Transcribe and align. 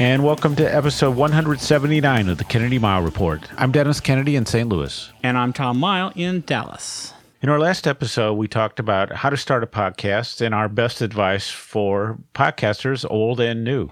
And 0.00 0.24
welcome 0.24 0.56
to 0.56 0.64
episode 0.64 1.14
179 1.14 2.30
of 2.30 2.38
the 2.38 2.44
Kennedy 2.44 2.78
Mighell 2.78 3.04
Report. 3.04 3.42
I'm 3.58 3.70
Dennis 3.70 4.00
Kennedy 4.00 4.34
in 4.34 4.46
St. 4.46 4.66
Louis. 4.66 5.12
And 5.22 5.36
I'm 5.36 5.52
Tom 5.52 5.78
Mighell 5.78 6.16
in 6.16 6.40
Dallas. 6.46 7.12
In 7.42 7.48
our 7.48 7.58
last 7.58 7.86
episode, 7.86 8.34
we 8.34 8.48
talked 8.48 8.78
about 8.78 9.10
how 9.12 9.30
to 9.30 9.36
start 9.38 9.64
a 9.64 9.66
podcast 9.66 10.42
and 10.42 10.54
our 10.54 10.68
best 10.68 11.00
advice 11.00 11.48
for 11.48 12.18
podcasters, 12.34 13.10
old 13.10 13.40
and 13.40 13.64
new. 13.64 13.88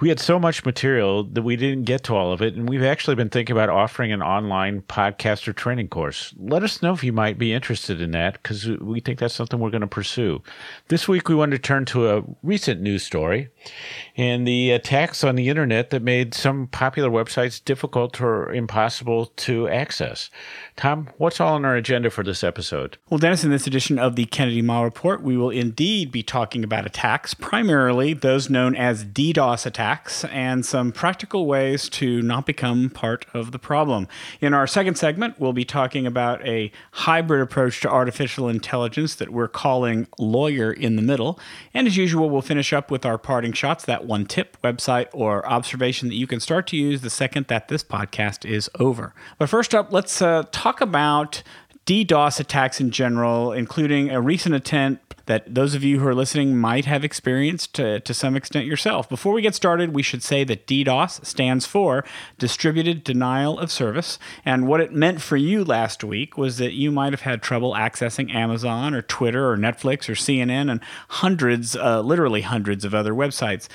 We 0.00 0.08
had 0.08 0.18
so 0.18 0.40
much 0.40 0.64
material 0.64 1.22
that 1.22 1.42
we 1.42 1.54
didn't 1.54 1.84
get 1.84 2.02
to 2.04 2.16
all 2.16 2.32
of 2.32 2.42
it, 2.42 2.56
and 2.56 2.68
we've 2.68 2.82
actually 2.82 3.14
been 3.14 3.28
thinking 3.28 3.54
about 3.54 3.68
offering 3.68 4.10
an 4.10 4.22
online 4.24 4.82
podcaster 4.82 5.54
training 5.54 5.86
course. 5.86 6.34
Let 6.36 6.64
us 6.64 6.82
know 6.82 6.92
if 6.92 7.04
you 7.04 7.12
might 7.12 7.38
be 7.38 7.52
interested 7.52 8.00
in 8.00 8.10
that 8.10 8.42
because 8.42 8.66
we 8.66 8.98
think 8.98 9.20
that's 9.20 9.34
something 9.34 9.60
we're 9.60 9.70
going 9.70 9.82
to 9.82 9.86
pursue. 9.86 10.42
This 10.88 11.06
week, 11.06 11.28
we 11.28 11.36
wanted 11.36 11.62
to 11.62 11.62
turn 11.62 11.84
to 11.84 12.10
a 12.10 12.24
recent 12.42 12.80
news 12.80 13.04
story 13.04 13.50
and 14.16 14.48
the 14.48 14.72
attacks 14.72 15.22
on 15.22 15.36
the 15.36 15.48
internet 15.48 15.90
that 15.90 16.02
made 16.02 16.34
some 16.34 16.66
popular 16.66 17.08
websites 17.08 17.64
difficult 17.64 18.20
or 18.20 18.52
impossible 18.52 19.26
to 19.36 19.68
access. 19.68 20.28
Tom, 20.74 21.08
what's 21.18 21.40
all 21.40 21.54
on 21.54 21.64
our 21.64 21.76
agenda 21.76 22.10
for 22.10 22.24
this 22.24 22.42
episode? 22.42 22.79
Well, 23.08 23.18
Dennis, 23.18 23.44
in 23.44 23.50
this 23.50 23.66
edition 23.66 23.98
of 23.98 24.16
the 24.16 24.24
Kennedy 24.26 24.62
Mighell 24.62 24.84
Report, 24.84 25.22
we 25.22 25.36
will 25.36 25.50
indeed 25.50 26.10
be 26.10 26.22
talking 26.22 26.64
about 26.64 26.86
attacks, 26.86 27.34
primarily 27.34 28.14
those 28.14 28.48
known 28.48 28.74
as 28.74 29.04
DDoS 29.04 29.66
attacks, 29.66 30.24
and 30.24 30.64
some 30.64 30.92
practical 30.92 31.46
ways 31.46 31.88
to 31.90 32.22
not 32.22 32.46
become 32.46 32.90
part 32.90 33.26
of 33.34 33.52
the 33.52 33.58
problem. 33.58 34.08
In 34.40 34.54
our 34.54 34.66
second 34.66 34.96
segment, 34.96 35.38
we'll 35.38 35.52
be 35.52 35.64
talking 35.64 36.06
about 36.06 36.44
a 36.46 36.70
hybrid 36.92 37.42
approach 37.42 37.80
to 37.80 37.90
artificial 37.90 38.48
intelligence 38.48 39.14
that 39.16 39.30
we're 39.30 39.48
calling 39.48 40.06
Lawyer 40.18 40.72
in 40.72 40.96
the 40.96 41.02
Middle. 41.02 41.38
And 41.74 41.86
as 41.86 41.96
usual, 41.96 42.30
we'll 42.30 42.42
finish 42.42 42.72
up 42.72 42.90
with 42.90 43.04
our 43.04 43.18
parting 43.18 43.52
shots 43.52 43.84
that 43.84 44.06
one 44.06 44.26
tip, 44.26 44.56
website, 44.62 45.08
or 45.12 45.46
observation 45.46 46.08
that 46.08 46.14
you 46.14 46.26
can 46.26 46.40
start 46.40 46.66
to 46.68 46.76
use 46.76 47.00
the 47.00 47.10
second 47.10 47.46
that 47.48 47.68
this 47.68 47.84
podcast 47.84 48.48
is 48.48 48.70
over. 48.78 49.14
But 49.38 49.48
first 49.48 49.74
up, 49.74 49.92
let's 49.92 50.22
uh, 50.22 50.44
talk 50.52 50.80
about 50.80 51.42
DDoS 51.90 52.38
attacks 52.38 52.80
in 52.80 52.92
general, 52.92 53.50
including 53.50 54.10
a 54.10 54.20
recent 54.20 54.54
attempt 54.54 55.10
that 55.26 55.54
those 55.54 55.74
of 55.74 55.84
you 55.84 56.00
who 56.00 56.06
are 56.08 56.14
listening 56.14 56.56
might 56.56 56.86
have 56.86 57.04
experienced 57.04 57.74
to, 57.74 58.00
to 58.00 58.14
some 58.14 58.34
extent 58.34 58.66
yourself. 58.66 59.08
Before 59.08 59.32
we 59.32 59.42
get 59.42 59.54
started, 59.54 59.94
we 59.94 60.02
should 60.02 60.22
say 60.22 60.42
that 60.44 60.66
DDoS 60.66 61.24
stands 61.24 61.66
for 61.66 62.04
Distributed 62.38 63.04
Denial 63.04 63.58
of 63.58 63.70
Service. 63.70 64.18
And 64.44 64.66
what 64.66 64.80
it 64.80 64.92
meant 64.92 65.20
for 65.20 65.36
you 65.36 65.64
last 65.64 66.02
week 66.02 66.36
was 66.36 66.58
that 66.58 66.72
you 66.72 66.90
might 66.90 67.12
have 67.12 67.22
had 67.22 67.42
trouble 67.42 67.74
accessing 67.74 68.34
Amazon 68.34 68.94
or 68.94 69.02
Twitter 69.02 69.50
or 69.50 69.56
Netflix 69.56 70.08
or 70.08 70.14
CNN 70.14 70.70
and 70.70 70.80
hundreds, 71.08 71.76
uh, 71.76 72.00
literally 72.00 72.42
hundreds 72.42 72.84
of 72.84 72.94
other 72.94 73.12
websites. 73.12 73.68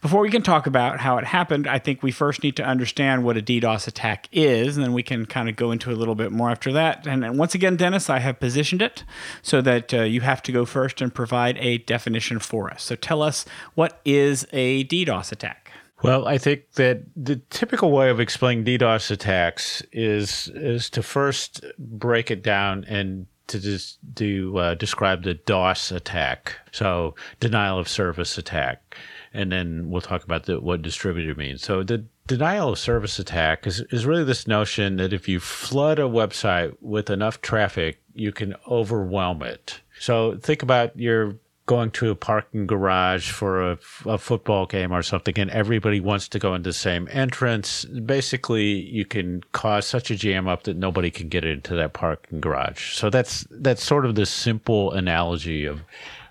Before 0.00 0.20
we 0.20 0.30
can 0.30 0.42
talk 0.42 0.66
about 0.66 1.00
how 1.00 1.18
it 1.18 1.24
happened, 1.24 1.66
I 1.66 1.78
think 1.78 2.02
we 2.02 2.12
first 2.12 2.42
need 2.42 2.56
to 2.56 2.64
understand 2.64 3.24
what 3.24 3.36
a 3.36 3.42
DDoS 3.42 3.88
attack 3.88 4.28
is, 4.32 4.76
and 4.76 4.84
then 4.84 4.92
we 4.92 5.02
can 5.02 5.26
kind 5.26 5.48
of 5.48 5.56
go 5.56 5.72
into 5.72 5.90
a 5.90 5.96
little 5.96 6.14
bit 6.16 6.30
more 6.30 6.50
after 6.50 6.72
that. 6.72 7.06
And, 7.06 7.24
and 7.24 7.36
once 7.36 7.54
again, 7.54 7.59
Dennis, 7.60 8.10
I 8.10 8.18
have 8.18 8.40
positioned 8.40 8.82
it 8.82 9.04
so 9.42 9.60
that 9.62 9.92
uh, 9.94 10.02
you 10.02 10.20
have 10.22 10.42
to 10.42 10.52
go 10.52 10.64
first 10.64 11.00
and 11.00 11.14
provide 11.14 11.56
a 11.58 11.78
definition 11.78 12.38
for 12.38 12.70
us. 12.70 12.82
So 12.82 12.96
tell 12.96 13.22
us 13.22 13.44
what 13.74 14.00
is 14.04 14.46
a 14.52 14.84
DDoS 14.84 15.32
attack? 15.32 15.70
Well, 16.02 16.26
I 16.26 16.38
think 16.38 16.72
that 16.72 17.02
the 17.14 17.36
typical 17.50 17.90
way 17.90 18.08
of 18.08 18.20
explaining 18.20 18.64
DDoS 18.64 19.10
attacks 19.10 19.82
is 19.92 20.50
is 20.54 20.88
to 20.90 21.02
first 21.02 21.64
break 21.78 22.30
it 22.30 22.42
down 22.42 22.84
and 22.84 23.26
to 23.48 23.60
just 23.60 23.98
to 24.16 24.58
uh, 24.58 24.74
describe 24.74 25.24
the 25.24 25.34
DOS 25.34 25.90
attack, 25.90 26.56
so 26.72 27.14
denial 27.40 27.78
of 27.78 27.88
service 27.88 28.38
attack, 28.38 28.96
and 29.32 29.52
then 29.52 29.90
we'll 29.90 30.00
talk 30.00 30.24
about 30.24 30.44
the, 30.44 30.60
what 30.60 30.82
distributed 30.82 31.36
means. 31.36 31.62
So 31.62 31.82
the 31.82 32.04
denial 32.26 32.70
of 32.70 32.78
service 32.78 33.18
attack 33.18 33.66
is, 33.66 33.80
is 33.90 34.06
really 34.06 34.24
this 34.24 34.46
notion 34.46 34.96
that 34.96 35.12
if 35.12 35.28
you 35.28 35.40
flood 35.40 35.98
a 35.98 36.02
website 36.02 36.76
with 36.80 37.10
enough 37.10 37.40
traffic, 37.40 38.00
you 38.14 38.32
can 38.32 38.54
overwhelm 38.68 39.42
it. 39.42 39.80
So 39.98 40.38
think 40.38 40.62
about 40.62 40.98
your 40.98 41.36
going 41.70 41.88
to 41.92 42.10
a 42.10 42.16
parking 42.16 42.66
garage 42.66 43.30
for 43.30 43.70
a, 43.70 43.78
a, 44.04 44.18
football 44.18 44.66
game 44.66 44.90
or 44.90 45.02
something 45.04 45.38
and 45.38 45.48
everybody 45.52 46.00
wants 46.00 46.26
to 46.26 46.36
go 46.36 46.52
into 46.52 46.70
the 46.70 46.74
same 46.74 47.06
entrance 47.12 47.84
basically 47.84 48.64
you 48.64 49.04
can 49.04 49.40
cause 49.52 49.86
such 49.86 50.10
a 50.10 50.16
jam 50.16 50.48
up 50.48 50.64
that 50.64 50.76
nobody 50.76 51.12
can 51.12 51.28
get 51.28 51.44
into 51.44 51.76
that 51.76 51.92
parking 51.92 52.40
garage 52.40 52.94
so 52.94 53.08
that's 53.08 53.46
that's 53.52 53.84
sort 53.84 54.04
of 54.04 54.16
the 54.16 54.26
simple 54.26 54.90
analogy 54.90 55.64
of 55.64 55.80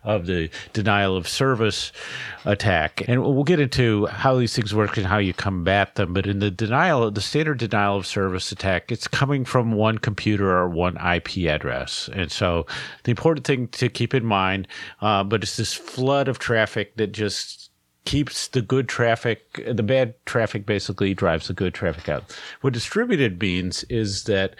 of 0.04 0.26
the 0.26 0.50
denial 0.74 1.18
of 1.18 1.28
service 1.28 1.92
attack. 2.46 3.04
And 3.08 3.22
we'll 3.22 3.44
get 3.44 3.60
into 3.60 4.06
how 4.08 4.38
these 4.38 4.56
things 4.56 4.74
work 4.74 4.98
and 4.98 5.06
how 5.06 5.18
you 5.18 5.34
combat 5.34 5.96
them. 5.96 6.14
But 6.14 6.26
in 6.26 6.40
the 6.40 6.52
denial, 6.52 7.10
the 7.12 7.22
standard 7.22 7.58
denial 7.58 7.98
of 7.98 8.06
service 8.06 8.52
attack, 8.52 8.92
it's 8.92 9.08
coming 9.08 9.46
from 9.46 9.74
one 9.74 9.98
computer 9.98 10.50
or 10.50 10.70
one 10.70 10.98
IP 10.98 11.50
address. 11.50 12.10
And 12.14 12.32
so 12.32 12.66
the 13.04 13.12
important 13.12 13.46
thing 13.46 13.68
to 13.70 13.90
keep 13.90 14.14
in 14.14 14.26
mind, 14.26 14.68
uh, 15.02 15.24
but 15.24 15.44
it's 15.44 15.58
this 15.58 15.74
flood 15.74 16.28
of 16.28 16.40
traffic 16.40 16.96
that 16.96 17.12
just 17.12 17.59
keeps 18.10 18.48
the 18.48 18.62
good 18.64 18.90
traffic, 18.90 19.64
the 19.72 19.84
bad 19.84 20.16
traffic 20.26 20.66
basically 20.66 21.14
drives 21.14 21.48
the 21.48 21.54
good 21.54 21.76
traffic 21.76 22.10
out. 22.10 22.36
What 22.62 22.74
distributed 22.74 23.40
means 23.40 23.84
is 23.84 24.24
that 24.24 24.56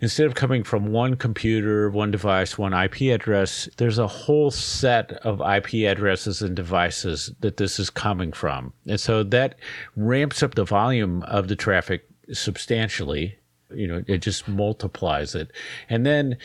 instead 0.00 0.26
of 0.26 0.36
coming 0.36 0.62
from 0.62 0.92
one 0.92 1.16
computer, 1.16 1.90
one 1.90 2.12
device, 2.12 2.56
one 2.56 2.72
IP 2.72 3.12
address, 3.12 3.68
there's 3.76 3.98
a 3.98 4.06
whole 4.06 4.52
set 4.52 5.14
of 5.24 5.40
IP 5.40 5.84
addresses 5.90 6.42
and 6.42 6.54
devices 6.54 7.32
that 7.40 7.56
this 7.56 7.80
is 7.80 7.90
coming 7.90 8.30
from. 8.30 8.72
And 8.86 9.00
so 9.00 9.24
that 9.24 9.56
ramps 9.96 10.40
up 10.40 10.54
the 10.54 10.62
volume 10.64 11.24
of 11.24 11.48
the 11.48 11.56
traffic 11.56 12.06
substantially 12.32 13.36
you 13.74 13.88
know 13.88 14.04
it 14.06 14.18
just 14.18 14.46
multiplies 14.46 15.34
it 15.34 15.50
and 15.88 16.04
then 16.04 16.36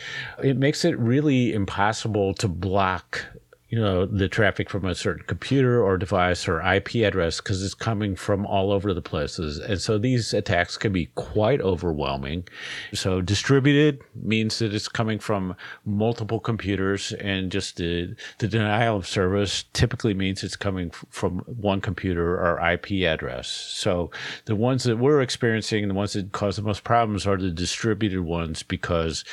it 0.42 0.56
makes 0.56 0.82
it 0.82 0.98
really 0.98 1.52
impossible 1.52 2.32
to 2.32 2.48
block 2.48 3.24
you 3.68 3.78
know 3.78 4.06
the 4.06 4.28
traffic 4.28 4.70
from 4.70 4.86
a 4.86 4.94
certain 4.94 5.24
computer 5.26 5.82
or 5.82 5.98
device 5.98 6.48
or 6.48 6.60
IP 6.62 6.96
address 6.96 7.38
because 7.38 7.62
it's 7.62 7.74
coming 7.74 8.16
from 8.16 8.46
all 8.46 8.72
over 8.72 8.94
the 8.94 9.02
places, 9.02 9.58
and 9.58 9.80
so 9.80 9.98
these 9.98 10.32
attacks 10.32 10.78
can 10.78 10.92
be 10.92 11.06
quite 11.14 11.60
overwhelming. 11.60 12.48
So 12.94 13.20
distributed 13.20 14.00
means 14.14 14.58
that 14.60 14.72
it's 14.72 14.88
coming 14.88 15.18
from 15.18 15.54
multiple 15.84 16.40
computers, 16.40 17.12
and 17.12 17.52
just 17.52 17.76
the 17.76 18.14
the 18.38 18.48
denial 18.48 18.96
of 18.96 19.06
service 19.06 19.64
typically 19.74 20.14
means 20.14 20.42
it's 20.42 20.56
coming 20.56 20.90
from 21.10 21.40
one 21.40 21.82
computer 21.82 22.36
or 22.36 22.58
IP 22.66 23.06
address. 23.06 23.48
So 23.48 24.10
the 24.46 24.56
ones 24.56 24.84
that 24.84 24.96
we're 24.96 25.20
experiencing, 25.20 25.88
the 25.88 25.94
ones 25.94 26.14
that 26.14 26.32
cause 26.32 26.56
the 26.56 26.62
most 26.62 26.84
problems, 26.84 27.26
are 27.26 27.36
the 27.36 27.50
distributed 27.50 28.22
ones 28.22 28.62
because 28.62 29.24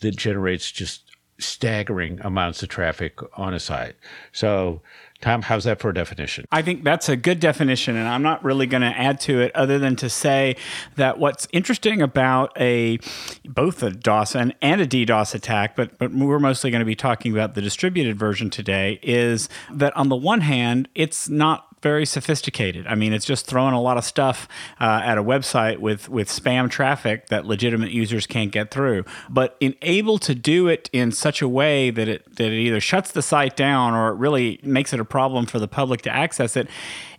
that 0.00 0.16
generates 0.16 0.70
just 0.72 1.13
staggering 1.44 2.20
amounts 2.22 2.62
of 2.62 2.68
traffic 2.68 3.18
on 3.38 3.54
a 3.54 3.60
site. 3.60 3.96
So, 4.32 4.82
Tom, 5.20 5.42
how's 5.42 5.64
that 5.64 5.80
for 5.80 5.90
a 5.90 5.94
definition? 5.94 6.44
I 6.52 6.60
think 6.60 6.84
that's 6.84 7.08
a 7.08 7.16
good 7.16 7.40
definition, 7.40 7.96
and 7.96 8.06
I'm 8.08 8.22
not 8.22 8.44
really 8.44 8.66
going 8.66 8.82
to 8.82 8.88
add 8.88 9.20
to 9.20 9.40
it 9.40 9.54
other 9.54 9.78
than 9.78 9.96
to 9.96 10.10
say 10.10 10.56
that 10.96 11.18
what's 11.18 11.48
interesting 11.52 12.02
about 12.02 12.52
a 12.60 12.98
both 13.44 13.82
a 13.82 13.90
DOS 13.90 14.34
and, 14.34 14.54
and 14.60 14.80
a 14.80 14.86
DDoS 14.86 15.34
attack, 15.34 15.76
but 15.76 15.96
but 15.98 16.12
we're 16.12 16.38
mostly 16.38 16.70
going 16.70 16.80
to 16.80 16.86
be 16.86 16.96
talking 16.96 17.32
about 17.32 17.54
the 17.54 17.62
distributed 17.62 18.18
version 18.18 18.50
today, 18.50 18.98
is 19.02 19.48
that 19.72 19.96
on 19.96 20.08
the 20.08 20.16
one 20.16 20.42
hand, 20.42 20.88
it's 20.94 21.28
not 21.28 21.73
very 21.84 22.06
sophisticated. 22.06 22.86
I 22.86 22.94
mean, 22.94 23.12
it's 23.12 23.26
just 23.26 23.44
throwing 23.44 23.74
a 23.74 23.80
lot 23.80 23.98
of 23.98 24.04
stuff 24.06 24.48
uh, 24.80 25.02
at 25.04 25.18
a 25.18 25.22
website 25.22 25.80
with 25.80 26.08
with 26.08 26.30
spam 26.30 26.70
traffic 26.70 27.26
that 27.26 27.44
legitimate 27.44 27.90
users 27.90 28.26
can't 28.26 28.50
get 28.50 28.70
through. 28.70 29.04
But 29.28 29.54
in 29.60 29.76
able 29.82 30.18
to 30.20 30.34
do 30.34 30.66
it 30.66 30.88
in 30.94 31.12
such 31.12 31.42
a 31.42 31.48
way 31.48 31.90
that 31.90 32.08
it 32.08 32.36
that 32.36 32.46
it 32.46 32.58
either 32.58 32.80
shuts 32.80 33.12
the 33.12 33.20
site 33.20 33.54
down 33.54 33.92
or 33.92 34.08
it 34.08 34.14
really 34.14 34.60
makes 34.62 34.94
it 34.94 34.98
a 34.98 35.04
problem 35.04 35.44
for 35.44 35.58
the 35.58 35.68
public 35.68 36.00
to 36.02 36.10
access 36.10 36.56
it 36.56 36.68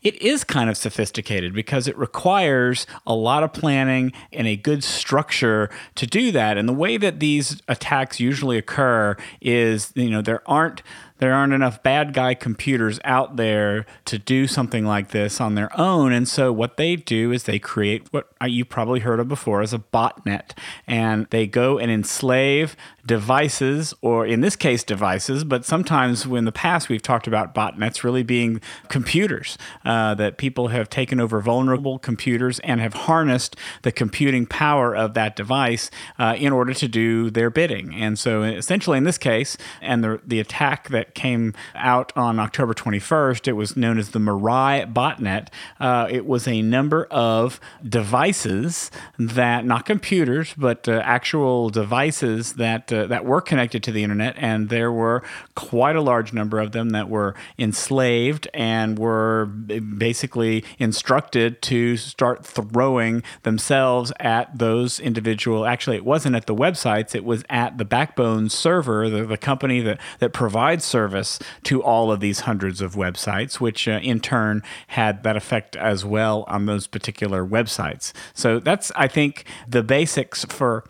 it 0.05 0.21
is 0.21 0.43
kind 0.43 0.69
of 0.69 0.77
sophisticated 0.77 1.51
because 1.51 1.87
it 1.87 1.97
requires 1.97 2.85
a 3.07 3.15
lot 3.15 3.41
of 3.41 3.51
planning 3.51 4.13
and 4.31 4.45
a 4.45 4.55
good 4.55 4.83
structure 4.83 5.67
to 5.95 6.05
do 6.05 6.31
that. 6.31 6.59
And 6.59 6.69
the 6.69 6.73
way 6.73 6.97
that 6.97 7.19
these 7.19 7.59
attacks 7.67 8.19
usually 8.19 8.59
occur 8.59 9.17
is, 9.41 9.91
you 9.95 10.11
know, 10.11 10.21
there 10.21 10.47
aren't 10.47 10.83
there 11.17 11.33
aren't 11.33 11.53
enough 11.53 11.81
bad 11.81 12.13
guy 12.13 12.33
computers 12.33 12.99
out 13.05 13.37
there 13.37 13.85
to 14.03 14.19
do 14.19 14.47
something 14.47 14.85
like 14.85 15.11
this 15.11 15.39
on 15.39 15.55
their 15.55 15.69
own. 15.79 16.11
And 16.11 16.27
so 16.27 16.51
what 16.51 16.75
they 16.75 16.97
do 16.97 17.31
is 17.31 17.43
they 17.43 17.57
create 17.57 18.11
what 18.11 18.27
you 18.45 18.65
probably 18.65 18.99
heard 18.99 19.21
of 19.21 19.27
before 19.29 19.61
as 19.61 19.73
a 19.73 19.79
botnet. 19.79 20.51
And 20.85 21.25
they 21.29 21.47
go 21.47 21.79
and 21.79 21.89
enslave 21.89 22.75
devices, 23.05 23.93
or 24.01 24.25
in 24.25 24.41
this 24.41 24.55
case, 24.55 24.83
devices, 24.83 25.43
but 25.43 25.63
sometimes 25.63 26.25
in 26.25 26.45
the 26.45 26.51
past 26.51 26.89
we've 26.89 27.01
talked 27.01 27.27
about 27.27 27.53
botnets 27.53 28.03
really 28.03 28.23
being 28.23 28.59
computers, 28.89 29.57
uh, 29.83 30.15
that 30.15 30.37
people 30.37 30.69
have 30.69 30.89
taken 30.89 31.19
over 31.19 31.39
vulnerable 31.39 31.99
computers 31.99 32.59
and 32.59 32.81
have 32.81 32.93
harnessed 32.93 33.55
the 33.83 33.91
computing 33.91 34.45
power 34.45 34.95
of 34.95 35.13
that 35.13 35.35
device 35.35 35.91
uh, 36.17 36.35
in 36.37 36.51
order 36.51 36.73
to 36.73 36.87
do 36.87 37.29
their 37.29 37.49
bidding. 37.49 37.93
And 37.93 38.17
so 38.17 38.43
essentially 38.43 38.97
in 38.97 39.03
this 39.03 39.17
case, 39.17 39.57
and 39.81 40.03
the, 40.03 40.19
the 40.25 40.39
attack 40.39 40.89
that 40.89 41.13
came 41.13 41.53
out 41.75 42.11
on 42.15 42.39
October 42.39 42.73
21st, 42.73 43.47
it 43.47 43.53
was 43.53 43.77
known 43.77 43.99
as 43.99 44.09
the 44.09 44.19
Mirai 44.19 44.91
botnet. 44.91 45.49
Uh, 45.79 46.07
it 46.09 46.25
was 46.25 46.47
a 46.47 46.61
number 46.61 47.05
of 47.05 47.59
devices 47.87 48.89
that, 49.19 49.65
not 49.65 49.85
computers, 49.85 50.53
but 50.57 50.87
uh, 50.87 51.01
actual 51.03 51.69
devices 51.69 52.53
that 52.53 52.91
uh, 52.95 53.07
that 53.07 53.25
were 53.25 53.41
connected 53.41 53.83
to 53.83 53.91
the 53.91 54.03
internet, 54.03 54.35
and 54.37 54.69
there 54.69 54.91
were 54.91 55.23
quite 55.55 55.95
a 55.95 56.01
large 56.01 56.33
number 56.33 56.59
of 56.59 56.71
them 56.71 56.91
that 56.91 57.09
were 57.09 57.35
enslaved 57.57 58.47
and 58.53 58.97
were 58.97 59.45
basically 59.45 60.63
instructed 60.79 61.61
to 61.61 61.97
start 61.97 62.45
throwing 62.45 63.23
themselves 63.43 64.11
at 64.19 64.57
those 64.57 64.99
individual. 64.99 65.65
Actually, 65.65 65.97
it 65.97 66.05
wasn't 66.05 66.35
at 66.35 66.45
the 66.45 66.55
websites; 66.55 67.13
it 67.13 67.25
was 67.25 67.43
at 67.49 67.77
the 67.77 67.85
Backbone 67.85 68.49
server, 68.49 69.09
the, 69.09 69.25
the 69.25 69.37
company 69.37 69.81
that 69.81 69.99
that 70.19 70.33
provides 70.33 70.85
service 70.85 71.39
to 71.63 71.83
all 71.83 72.11
of 72.11 72.19
these 72.19 72.41
hundreds 72.41 72.81
of 72.81 72.95
websites, 72.95 73.59
which 73.59 73.87
uh, 73.87 73.99
in 74.01 74.19
turn 74.19 74.63
had 74.87 75.23
that 75.23 75.35
effect 75.35 75.75
as 75.75 76.05
well 76.05 76.45
on 76.47 76.65
those 76.65 76.87
particular 76.87 77.45
websites. 77.45 78.13
So 78.33 78.59
that's, 78.59 78.91
I 78.95 79.07
think, 79.07 79.45
the 79.67 79.83
basics 79.83 80.45
for 80.45 80.83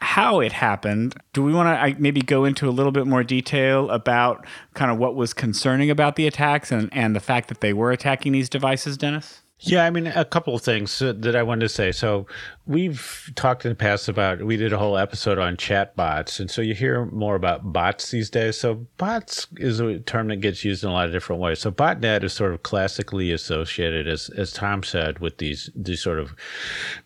how 0.00 0.40
it 0.40 0.52
happened. 0.52 1.14
Do 1.32 1.42
we 1.42 1.52
want 1.52 1.68
to 1.68 2.00
maybe 2.00 2.20
go 2.20 2.44
into 2.44 2.68
a 2.68 2.70
little 2.70 2.92
bit 2.92 3.06
more 3.06 3.22
detail 3.22 3.90
about 3.90 4.46
kind 4.74 4.90
of 4.90 4.98
what 4.98 5.14
was 5.14 5.32
concerning 5.34 5.90
about 5.90 6.16
the 6.16 6.26
attacks 6.26 6.70
and, 6.70 6.88
and 6.92 7.16
the 7.16 7.20
fact 7.20 7.48
that 7.48 7.60
they 7.60 7.72
were 7.72 7.92
attacking 7.92 8.32
these 8.32 8.48
devices, 8.48 8.96
Dennis? 8.96 9.42
Yeah, 9.64 9.84
I 9.84 9.90
mean, 9.90 10.08
a 10.08 10.24
couple 10.24 10.56
of 10.56 10.62
things 10.62 10.98
that 10.98 11.36
I 11.36 11.42
wanted 11.44 11.60
to 11.60 11.68
say. 11.68 11.92
So, 11.92 12.26
we've 12.66 13.30
talked 13.34 13.64
in 13.64 13.70
the 13.70 13.76
past 13.76 14.08
about, 14.08 14.42
we 14.42 14.56
did 14.56 14.72
a 14.72 14.78
whole 14.78 14.96
episode 14.96 15.38
on 15.38 15.56
chat 15.56 15.94
bots. 15.94 16.40
And 16.40 16.50
so 16.50 16.62
you 16.62 16.74
hear 16.74 17.04
more 17.06 17.34
about 17.34 17.72
bots 17.72 18.10
these 18.10 18.30
days. 18.30 18.58
So, 18.58 18.86
bots 18.96 19.46
is 19.56 19.80
a 19.80 19.98
term 20.00 20.28
that 20.28 20.36
gets 20.36 20.64
used 20.64 20.82
in 20.82 20.90
a 20.90 20.92
lot 20.92 21.06
of 21.06 21.12
different 21.12 21.42
ways. 21.42 21.58
So, 21.58 21.70
botnet 21.70 22.24
is 22.24 22.32
sort 22.32 22.52
of 22.52 22.62
classically 22.62 23.32
associated, 23.32 24.08
as, 24.08 24.30
as 24.30 24.52
Tom 24.52 24.82
said, 24.82 25.18
with 25.18 25.38
these, 25.38 25.70
these 25.74 26.00
sort 26.00 26.18
of 26.18 26.34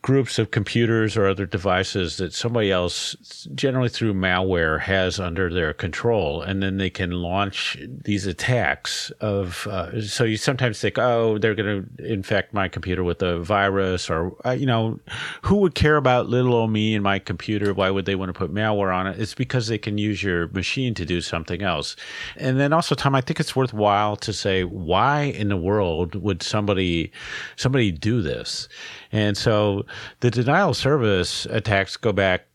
groups 0.03 0.39
of 0.39 0.51
computers 0.51 1.17
or 1.17 1.27
other 1.27 1.47
devices 1.47 2.17
that 2.19 2.33
somebody 2.33 2.71
else, 2.71 3.49
generally 3.55 3.89
through 3.89 4.15
malware, 4.15 4.81
has 4.81 5.19
under 5.19 5.53
their 5.53 5.73
control. 5.73 6.43
And 6.43 6.63
then 6.63 6.77
they 6.77 6.91
can 6.91 7.11
launch 7.11 7.77
these 7.89 8.27
attacks 8.27 9.11
of, 9.21 9.67
uh, 9.67 10.01
so 10.03 10.25
you 10.25 10.37
sometimes 10.37 10.81
think, 10.81 10.99
oh, 10.99 11.39
they're 11.39 11.55
going 11.55 11.87
to 11.97 12.13
infect 12.13 12.37
infect 12.37 12.53
my 12.53 12.69
computer 12.69 13.03
with 13.03 13.23
a 13.23 13.39
virus 13.39 14.11
or, 14.11 14.37
uh, 14.45 14.51
you 14.51 14.67
know, 14.67 14.99
who 15.47 15.59
would 15.59 15.77
care 15.77 15.97
about 15.97 16.29
little 16.29 16.55
old 16.55 16.73
me 16.73 16.93
and 16.93 17.05
my 17.05 17.21
computer? 17.21 17.73
Why 17.73 17.89
would 17.89 18.05
they 18.05 18.17
want 18.17 18.31
to 18.31 18.33
put 18.33 18.53
malware 18.53 18.93
on 18.93 19.07
it? 19.07 19.21
It's 19.21 19.33
because 19.33 19.69
they 19.69 19.79
can 19.79 19.97
use 19.97 20.21
your 20.21 20.49
machine 20.49 20.93
to 20.95 21.05
do 21.05 21.21
something 21.21 21.63
else. 21.63 21.95
And 22.35 22.59
then 22.59 22.73
also, 22.73 22.97
Tom, 22.97 23.15
I 23.15 23.21
think 23.21 23.39
it's 23.39 23.55
worthwhile 23.55 24.17
to 24.17 24.33
say, 24.33 24.65
why 24.65 25.23
in 25.23 25.49
the 25.49 25.57
world 25.57 26.17
would 26.17 26.43
somebody, 26.43 27.13
somebody 27.55 27.93
do 27.93 28.23
this? 28.23 28.67
And 29.13 29.37
so 29.37 29.87
the 30.19 30.33
denial 30.33 30.71
of 30.71 30.77
service 30.77 31.47
attacks 31.47 31.97
go 31.97 32.13
back 32.13 32.46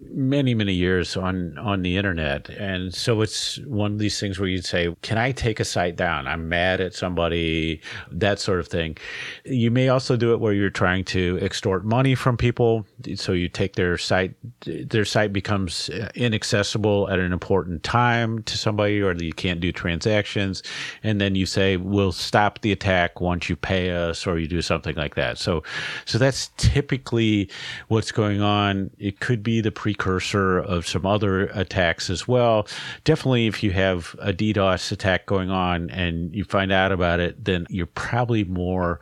many 0.00 0.54
many 0.54 0.72
years 0.72 1.16
on 1.16 1.58
on 1.58 1.82
the 1.82 1.96
internet. 1.96 2.48
And 2.50 2.94
so 2.94 3.20
it's 3.20 3.58
one 3.66 3.92
of 3.92 3.98
these 3.98 4.18
things 4.20 4.38
where 4.38 4.48
you'd 4.48 4.64
say 4.64 4.94
can 5.02 5.18
i 5.18 5.32
take 5.32 5.58
a 5.58 5.64
site 5.64 5.96
down? 5.96 6.28
I'm 6.28 6.48
mad 6.48 6.80
at 6.80 6.94
somebody 6.94 7.80
that 8.12 8.38
sort 8.38 8.60
of 8.60 8.68
thing. 8.68 8.96
You 9.44 9.70
may 9.70 9.88
also 9.88 10.16
do 10.16 10.32
it 10.32 10.40
where 10.40 10.52
you're 10.52 10.70
trying 10.70 11.04
to 11.06 11.38
extort 11.42 11.84
money 11.84 12.14
from 12.14 12.36
people. 12.36 12.86
So 13.16 13.32
you 13.32 13.48
take 13.48 13.74
their 13.74 13.98
site 13.98 14.34
their 14.64 15.04
site 15.04 15.32
becomes 15.32 15.88
inaccessible 16.14 17.08
at 17.10 17.18
an 17.18 17.32
important 17.32 17.82
time 17.82 18.42
to 18.44 18.56
somebody 18.56 19.02
or 19.02 19.12
you 19.14 19.32
can't 19.32 19.60
do 19.60 19.72
transactions. 19.72 20.62
And 21.02 21.20
then 21.20 21.34
you 21.34 21.46
say 21.46 21.76
we'll 21.76 22.12
stop 22.12 22.60
the 22.60 22.70
attack 22.70 23.20
once 23.20 23.48
you 23.48 23.56
pay 23.56 23.90
us 23.90 24.26
or 24.26 24.38
you 24.38 24.46
do 24.46 24.62
something 24.62 24.94
like 24.94 25.16
that. 25.16 25.38
So 25.38 25.64
so 26.04 26.18
that's 26.18 26.50
typically 26.56 27.50
what's 27.88 28.12
going 28.12 28.42
on. 28.42 28.90
It 28.98 29.18
could 29.18 29.42
be 29.42 29.60
the 29.60 29.72
pre 29.72 29.87
precursor 29.94 30.58
of 30.58 30.86
some 30.86 31.06
other 31.06 31.46
attacks 31.54 32.10
as 32.10 32.28
well. 32.28 32.66
Definitely, 33.04 33.46
if 33.46 33.62
you 33.62 33.70
have 33.70 34.14
a 34.18 34.32
DDoS 34.32 34.92
attack 34.92 35.24
going 35.24 35.50
on 35.50 35.88
and 35.90 36.34
you 36.34 36.44
find 36.44 36.70
out 36.70 36.92
about 36.92 37.20
it, 37.20 37.42
then 37.42 37.66
you're 37.70 37.86
probably 37.86 38.44
more 38.44 39.00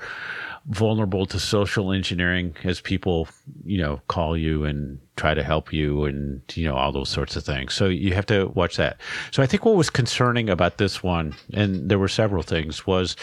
vulnerable 0.67 1.27
to 1.27 1.38
social 1.38 1.93
engineering 1.93 2.55
as 2.65 2.81
people, 2.81 3.29
you 3.65 3.79
know, 3.79 4.00
call 4.09 4.37
you 4.37 4.65
and 4.65 5.00
try 5.17 5.35
to 5.35 5.43
help 5.43 5.73
you 5.73 6.05
and, 6.05 6.43
you 6.55 6.65
know, 6.69 6.77
all 6.77 6.93
those 6.93 7.09
sorts 7.09 7.37
of 7.37 7.44
things. 7.44 7.75
So 7.75 7.87
you 7.87 8.15
have 8.15 8.27
to 8.27 8.47
watch 8.55 8.77
that. 8.77 9.00
So 9.32 9.43
I 9.43 9.47
think 9.47 9.65
what 9.65 9.77
was 9.77 9.91
concerning 9.91 10.49
about 10.49 10.79
this 10.79 11.03
one, 11.03 11.35
and 11.53 11.89
there 11.89 11.99
were 11.99 12.09
several 12.09 12.43
things, 12.43 12.87
was 12.87 13.17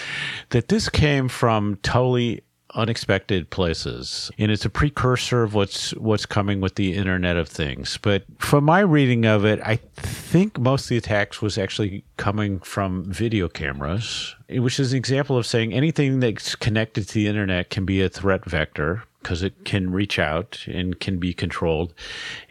that 0.49 0.69
this 0.69 0.89
came 0.89 1.29
from 1.29 1.77
totally 1.83 2.41
unexpected 2.75 3.49
places 3.49 4.31
and 4.37 4.51
it's 4.51 4.65
a 4.65 4.69
precursor 4.69 5.43
of 5.43 5.53
what's 5.53 5.91
what's 5.95 6.25
coming 6.25 6.61
with 6.61 6.75
the 6.75 6.93
internet 6.95 7.37
of 7.37 7.47
things. 7.47 7.97
But 8.01 8.23
from 8.39 8.63
my 8.63 8.79
reading 8.79 9.25
of 9.25 9.45
it 9.45 9.59
i 9.63 9.75
think 9.75 10.59
most 10.59 10.85
of 10.85 10.89
the 10.89 10.97
attacks 10.97 11.41
was 11.41 11.57
actually 11.57 12.03
coming 12.17 12.59
from 12.59 13.03
video 13.05 13.47
cameras 13.47 14.35
which 14.49 14.79
is 14.79 14.93
an 14.93 14.97
example 14.97 15.37
of 15.37 15.45
saying 15.45 15.73
anything 15.73 16.19
that's 16.19 16.55
connected 16.55 17.07
to 17.07 17.13
the 17.13 17.27
internet 17.27 17.69
can 17.69 17.85
be 17.85 18.01
a 18.01 18.09
threat 18.09 18.45
vector 18.45 19.03
because 19.23 19.41
it 19.41 19.63
can 19.63 19.91
reach 19.91 20.19
out 20.19 20.65
and 20.67 20.99
can 20.99 21.17
be 21.17 21.33
controlled. 21.33 21.93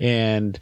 And 0.00 0.58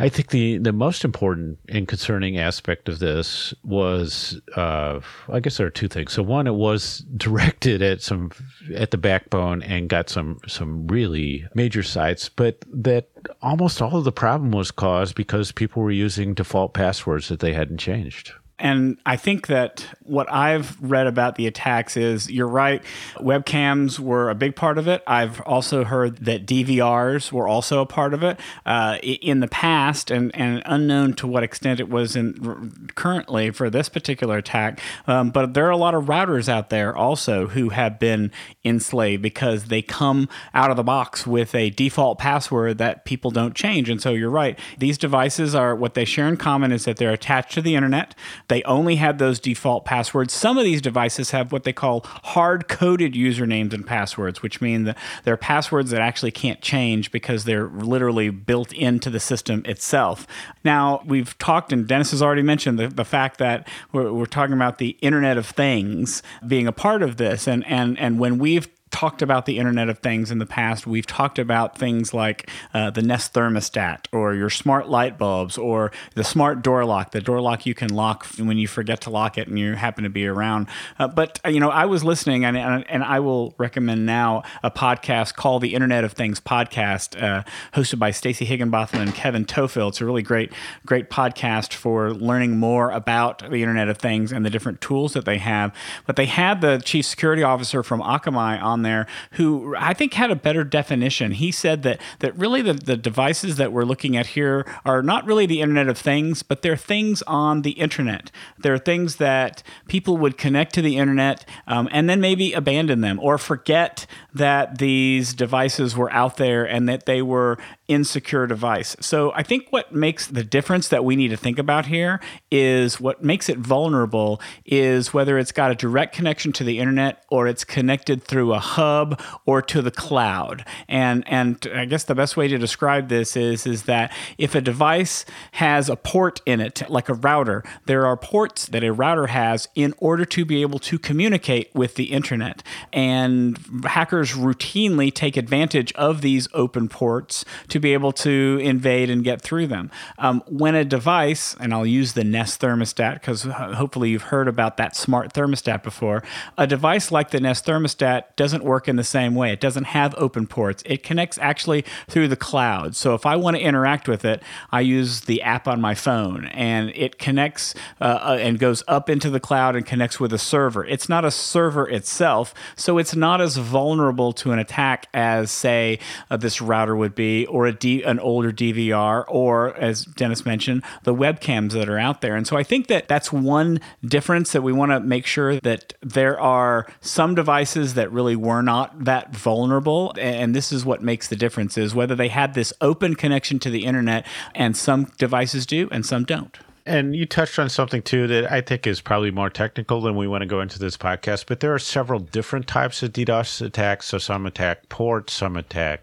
I 0.00 0.08
think 0.08 0.30
the, 0.30 0.56
the 0.56 0.72
most 0.72 1.04
important 1.04 1.58
and 1.68 1.86
concerning 1.86 2.38
aspect 2.38 2.88
of 2.88 3.00
this 3.00 3.52
was, 3.62 4.40
uh, 4.56 5.00
I 5.28 5.40
guess 5.40 5.58
there 5.58 5.66
are 5.66 5.70
two 5.70 5.88
things. 5.88 6.14
So 6.14 6.22
one, 6.22 6.46
it 6.46 6.54
was 6.54 6.98
directed 7.16 7.82
at 7.82 8.00
some 8.00 8.30
at 8.74 8.92
the 8.92 8.98
backbone 8.98 9.62
and 9.62 9.88
got 9.88 10.08
some 10.08 10.38
some 10.46 10.86
really 10.86 11.46
major 11.54 11.82
sites, 11.82 12.30
but 12.30 12.64
that 12.72 13.10
almost 13.42 13.82
all 13.82 13.98
of 13.98 14.04
the 14.04 14.12
problem 14.12 14.52
was 14.52 14.70
caused 14.70 15.14
because 15.14 15.52
people 15.52 15.82
were 15.82 15.90
using 15.90 16.32
default 16.32 16.72
passwords 16.72 17.28
that 17.28 17.40
they 17.40 17.52
hadn't 17.52 17.78
changed. 17.78 18.32
And 18.60 18.98
I 19.06 19.16
think 19.16 19.46
that 19.46 19.86
what 20.02 20.30
I've 20.30 20.80
read 20.80 21.06
about 21.06 21.36
the 21.36 21.46
attacks 21.46 21.96
is 21.96 22.30
you're 22.30 22.46
right, 22.46 22.82
webcams 23.16 23.98
were 23.98 24.30
a 24.30 24.34
big 24.34 24.54
part 24.54 24.78
of 24.78 24.86
it. 24.86 25.02
I've 25.06 25.40
also 25.42 25.84
heard 25.84 26.18
that 26.26 26.46
DVRs 26.46 27.32
were 27.32 27.48
also 27.48 27.80
a 27.80 27.86
part 27.86 28.14
of 28.14 28.22
it 28.22 28.38
uh, 28.66 28.98
in 29.02 29.40
the 29.40 29.48
past, 29.48 30.10
and, 30.10 30.34
and 30.34 30.62
unknown 30.66 31.14
to 31.14 31.26
what 31.26 31.42
extent 31.42 31.80
it 31.80 31.88
was 31.88 32.16
in 32.16 32.90
currently 32.94 33.50
for 33.50 33.70
this 33.70 33.88
particular 33.88 34.36
attack. 34.38 34.80
Um, 35.06 35.30
but 35.30 35.54
there 35.54 35.66
are 35.66 35.70
a 35.70 35.76
lot 35.76 35.94
of 35.94 36.04
routers 36.04 36.48
out 36.48 36.70
there 36.70 36.94
also 36.96 37.48
who 37.48 37.70
have 37.70 37.98
been 37.98 38.30
enslaved 38.64 39.22
because 39.22 39.66
they 39.66 39.82
come 39.82 40.28
out 40.52 40.70
of 40.70 40.76
the 40.76 40.82
box 40.82 41.26
with 41.26 41.54
a 41.54 41.70
default 41.70 42.18
password 42.18 42.78
that 42.78 43.04
people 43.04 43.30
don't 43.30 43.54
change. 43.54 43.88
And 43.88 44.02
so 44.02 44.10
you're 44.10 44.30
right, 44.30 44.58
these 44.78 44.98
devices 44.98 45.54
are 45.54 45.74
what 45.74 45.94
they 45.94 46.04
share 46.04 46.28
in 46.28 46.36
common 46.36 46.72
is 46.72 46.84
that 46.84 46.98
they're 46.98 47.12
attached 47.12 47.54
to 47.54 47.62
the 47.62 47.74
internet. 47.74 48.14
They 48.50 48.64
only 48.64 48.96
had 48.96 49.18
those 49.18 49.38
default 49.38 49.84
passwords. 49.84 50.34
Some 50.34 50.58
of 50.58 50.64
these 50.64 50.82
devices 50.82 51.30
have 51.30 51.52
what 51.52 51.62
they 51.62 51.72
call 51.72 52.00
hard 52.04 52.66
coded 52.66 53.14
usernames 53.14 53.72
and 53.72 53.86
passwords, 53.86 54.42
which 54.42 54.60
mean 54.60 54.82
that 54.84 54.98
they're 55.22 55.36
passwords 55.36 55.90
that 55.92 56.00
actually 56.00 56.32
can't 56.32 56.60
change 56.60 57.12
because 57.12 57.44
they're 57.44 57.68
literally 57.68 58.28
built 58.28 58.72
into 58.72 59.08
the 59.08 59.20
system 59.20 59.62
itself. 59.66 60.26
Now, 60.64 61.00
we've 61.06 61.38
talked, 61.38 61.72
and 61.72 61.86
Dennis 61.86 62.10
has 62.10 62.22
already 62.22 62.42
mentioned 62.42 62.76
the, 62.76 62.88
the 62.88 63.04
fact 63.04 63.38
that 63.38 63.68
we're, 63.92 64.12
we're 64.12 64.26
talking 64.26 64.54
about 64.54 64.78
the 64.78 64.98
Internet 65.00 65.38
of 65.38 65.46
Things 65.46 66.20
being 66.44 66.66
a 66.66 66.72
part 66.72 67.02
of 67.02 67.18
this. 67.18 67.46
And, 67.46 67.64
and, 67.68 67.96
and 68.00 68.18
when 68.18 68.38
we've 68.38 68.68
talked 68.90 69.22
about 69.22 69.46
the 69.46 69.58
Internet 69.58 69.88
of 69.88 69.98
Things 69.98 70.30
in 70.30 70.38
the 70.38 70.46
past. 70.46 70.86
We've 70.86 71.06
talked 71.06 71.38
about 71.38 71.78
things 71.78 72.12
like 72.12 72.50
uh, 72.74 72.90
the 72.90 73.02
Nest 73.02 73.32
thermostat 73.32 74.06
or 74.12 74.34
your 74.34 74.50
smart 74.50 74.88
light 74.88 75.18
bulbs 75.18 75.56
or 75.56 75.92
the 76.14 76.24
smart 76.24 76.62
door 76.62 76.84
lock, 76.84 77.12
the 77.12 77.20
door 77.20 77.40
lock 77.40 77.66
you 77.66 77.74
can 77.74 77.92
lock 77.92 78.26
when 78.36 78.58
you 78.58 78.68
forget 78.68 79.00
to 79.02 79.10
lock 79.10 79.38
it 79.38 79.48
and 79.48 79.58
you 79.58 79.74
happen 79.74 80.04
to 80.04 80.10
be 80.10 80.26
around. 80.26 80.66
Uh, 80.98 81.08
but, 81.08 81.40
uh, 81.44 81.48
you 81.48 81.60
know, 81.60 81.70
I 81.70 81.86
was 81.86 82.04
listening 82.04 82.44
and, 82.44 82.56
and 82.56 83.04
I 83.04 83.20
will 83.20 83.54
recommend 83.58 84.06
now 84.06 84.42
a 84.62 84.70
podcast 84.70 85.34
called 85.34 85.62
the 85.62 85.74
Internet 85.74 86.04
of 86.04 86.12
Things 86.12 86.40
podcast, 86.40 87.20
uh, 87.20 87.44
hosted 87.74 87.98
by 87.98 88.10
Stacey 88.10 88.44
Higginbotham 88.44 89.00
and 89.00 89.14
Kevin 89.14 89.44
Tofel. 89.44 89.88
It's 89.88 90.00
a 90.00 90.04
really 90.04 90.22
great, 90.22 90.52
great 90.84 91.10
podcast 91.10 91.72
for 91.74 92.12
learning 92.12 92.58
more 92.58 92.90
about 92.90 93.50
the 93.50 93.62
Internet 93.62 93.88
of 93.88 93.98
Things 93.98 94.32
and 94.32 94.44
the 94.44 94.50
different 94.50 94.80
tools 94.80 95.12
that 95.12 95.24
they 95.24 95.38
have. 95.38 95.74
But 96.06 96.16
they 96.16 96.26
had 96.26 96.60
the 96.60 96.82
chief 96.84 97.06
security 97.06 97.42
officer 97.42 97.82
from 97.82 98.00
Akamai 98.00 98.60
on 98.62 98.79
there 98.82 99.06
who 99.32 99.74
I 99.76 99.94
think 99.94 100.14
had 100.14 100.30
a 100.30 100.36
better 100.36 100.64
definition. 100.64 101.32
He 101.32 101.50
said 101.50 101.82
that 101.82 102.00
that 102.20 102.36
really 102.36 102.62
the, 102.62 102.74
the 102.74 102.96
devices 102.96 103.56
that 103.56 103.72
we're 103.72 103.84
looking 103.84 104.16
at 104.16 104.28
here 104.28 104.66
are 104.84 105.02
not 105.02 105.24
really 105.26 105.46
the 105.46 105.60
Internet 105.60 105.88
of 105.88 105.98
Things, 105.98 106.42
but 106.42 106.62
they're 106.62 106.76
things 106.76 107.22
on 107.22 107.62
the 107.62 107.72
internet. 107.72 108.30
They're 108.58 108.78
things 108.78 109.16
that 109.16 109.62
people 109.88 110.16
would 110.18 110.38
connect 110.38 110.74
to 110.74 110.82
the 110.82 110.96
internet 110.96 111.44
um, 111.66 111.88
and 111.92 112.08
then 112.08 112.20
maybe 112.20 112.52
abandon 112.52 113.00
them 113.00 113.18
or 113.20 113.38
forget 113.38 114.06
that 114.34 114.78
these 114.78 115.34
devices 115.34 115.96
were 115.96 116.12
out 116.12 116.36
there 116.36 116.64
and 116.64 116.88
that 116.88 117.06
they 117.06 117.22
were 117.22 117.58
insecure 117.90 118.46
device. 118.46 118.96
So 119.00 119.32
I 119.34 119.42
think 119.42 119.66
what 119.70 119.92
makes 119.92 120.28
the 120.28 120.44
difference 120.44 120.86
that 120.88 121.04
we 121.04 121.16
need 121.16 121.28
to 121.28 121.36
think 121.36 121.58
about 121.58 121.86
here 121.86 122.20
is 122.48 123.00
what 123.00 123.24
makes 123.24 123.48
it 123.48 123.58
vulnerable 123.58 124.40
is 124.64 125.12
whether 125.12 125.36
it's 125.38 125.50
got 125.50 125.72
a 125.72 125.74
direct 125.74 126.14
connection 126.14 126.52
to 126.52 126.64
the 126.64 126.78
internet 126.78 127.24
or 127.30 127.48
it's 127.48 127.64
connected 127.64 128.22
through 128.22 128.54
a 128.54 128.60
hub 128.60 129.20
or 129.44 129.60
to 129.60 129.82
the 129.82 129.90
cloud. 129.90 130.64
And 130.88 131.24
and 131.26 131.66
I 131.74 131.84
guess 131.84 132.04
the 132.04 132.14
best 132.14 132.36
way 132.36 132.46
to 132.46 132.58
describe 132.58 133.08
this 133.08 133.36
is 133.36 133.66
is 133.66 133.82
that 133.82 134.12
if 134.38 134.54
a 134.54 134.60
device 134.60 135.24
has 135.52 135.88
a 135.88 135.96
port 135.96 136.40
in 136.46 136.60
it 136.60 136.88
like 136.88 137.08
a 137.08 137.14
router, 137.14 137.64
there 137.86 138.06
are 138.06 138.16
ports 138.16 138.66
that 138.66 138.84
a 138.84 138.92
router 138.92 139.26
has 139.26 139.66
in 139.74 139.94
order 139.98 140.24
to 140.26 140.44
be 140.44 140.62
able 140.62 140.78
to 140.78 140.96
communicate 140.96 141.74
with 141.74 141.96
the 141.96 142.12
internet. 142.12 142.62
And 142.92 143.58
hackers 143.84 144.34
routinely 144.34 145.12
take 145.12 145.36
advantage 145.36 145.92
of 145.94 146.20
these 146.20 146.46
open 146.54 146.88
ports 146.88 147.44
to 147.66 147.79
be 147.80 147.94
able 147.94 148.12
to 148.12 148.58
invade 148.62 149.10
and 149.10 149.24
get 149.24 149.40
through 149.40 149.66
them. 149.66 149.90
Um, 150.18 150.42
when 150.46 150.74
a 150.74 150.84
device, 150.84 151.56
and 151.60 151.72
I'll 151.72 151.86
use 151.86 152.12
the 152.12 152.24
Nest 152.24 152.60
thermostat 152.60 153.14
because 153.14 153.42
hopefully 153.42 154.10
you've 154.10 154.22
heard 154.22 154.48
about 154.48 154.76
that 154.76 154.96
smart 154.96 155.32
thermostat 155.32 155.82
before, 155.82 156.22
a 156.58 156.66
device 156.66 157.10
like 157.10 157.30
the 157.30 157.40
Nest 157.40 157.66
thermostat 157.66 158.36
doesn't 158.36 158.64
work 158.64 158.88
in 158.88 158.96
the 158.96 159.04
same 159.04 159.34
way. 159.34 159.52
It 159.52 159.60
doesn't 159.60 159.84
have 159.84 160.14
open 160.16 160.46
ports. 160.46 160.82
It 160.86 161.02
connects 161.02 161.38
actually 161.38 161.84
through 162.08 162.28
the 162.28 162.36
cloud. 162.36 162.96
So 162.96 163.14
if 163.14 163.26
I 163.26 163.36
want 163.36 163.56
to 163.56 163.62
interact 163.62 164.08
with 164.08 164.24
it, 164.24 164.42
I 164.70 164.80
use 164.80 165.22
the 165.22 165.42
app 165.42 165.66
on 165.66 165.80
my 165.80 165.94
phone 165.94 166.46
and 166.46 166.90
it 166.94 167.18
connects 167.18 167.74
uh, 168.00 168.04
uh, 168.04 168.38
and 168.40 168.58
goes 168.58 168.82
up 168.88 169.08
into 169.08 169.30
the 169.30 169.40
cloud 169.40 169.76
and 169.76 169.86
connects 169.86 170.20
with 170.20 170.32
a 170.32 170.38
server. 170.38 170.84
It's 170.84 171.08
not 171.08 171.24
a 171.24 171.30
server 171.30 171.88
itself, 171.88 172.54
so 172.76 172.98
it's 172.98 173.14
not 173.14 173.40
as 173.40 173.56
vulnerable 173.56 174.32
to 174.34 174.52
an 174.52 174.58
attack 174.58 175.06
as, 175.14 175.50
say, 175.50 175.98
uh, 176.30 176.36
this 176.36 176.60
router 176.60 176.96
would 176.96 177.14
be 177.14 177.46
or 177.46 177.69
a 177.70 177.78
D, 177.78 178.02
an 178.02 178.18
older 178.18 178.52
DVR, 178.52 179.24
or 179.28 179.74
as 179.76 180.04
Dennis 180.04 180.44
mentioned, 180.44 180.82
the 181.04 181.14
webcams 181.14 181.72
that 181.72 181.88
are 181.88 181.98
out 181.98 182.20
there. 182.20 182.36
And 182.36 182.46
so 182.46 182.56
I 182.56 182.62
think 182.62 182.88
that 182.88 183.08
that's 183.08 183.32
one 183.32 183.80
difference 184.04 184.52
that 184.52 184.62
we 184.62 184.72
want 184.72 184.92
to 184.92 185.00
make 185.00 185.26
sure 185.26 185.60
that 185.60 185.94
there 186.02 186.38
are 186.38 186.86
some 187.00 187.34
devices 187.34 187.94
that 187.94 188.12
really 188.12 188.36
were 188.36 188.62
not 188.62 189.04
that 189.04 189.34
vulnerable. 189.34 190.14
And 190.18 190.54
this 190.54 190.72
is 190.72 190.84
what 190.84 191.02
makes 191.02 191.28
the 191.28 191.36
difference 191.36 191.78
is 191.78 191.94
whether 191.94 192.14
they 192.14 192.28
had 192.28 192.54
this 192.54 192.72
open 192.80 193.14
connection 193.14 193.58
to 193.60 193.70
the 193.70 193.84
internet 193.84 194.26
and 194.54 194.76
some 194.76 195.04
devices 195.18 195.66
do 195.66 195.88
and 195.90 196.04
some 196.04 196.24
don't. 196.24 196.58
And 196.86 197.14
you 197.14 197.26
touched 197.26 197.58
on 197.58 197.68
something 197.68 198.02
too 198.02 198.26
that 198.26 198.50
I 198.50 198.62
think 198.62 198.86
is 198.86 199.00
probably 199.00 199.30
more 199.30 199.50
technical 199.50 200.00
than 200.00 200.16
we 200.16 200.26
want 200.26 200.42
to 200.42 200.46
go 200.46 200.60
into 200.60 200.78
this 200.78 200.96
podcast, 200.96 201.44
but 201.46 201.60
there 201.60 201.74
are 201.74 201.78
several 201.78 202.18
different 202.18 202.66
types 202.66 203.02
of 203.02 203.12
DDoS 203.12 203.60
attacks. 203.64 204.06
So 204.06 204.18
some 204.18 204.46
attack 204.46 204.88
ports, 204.88 205.34
some 205.34 205.56
attack 205.56 206.00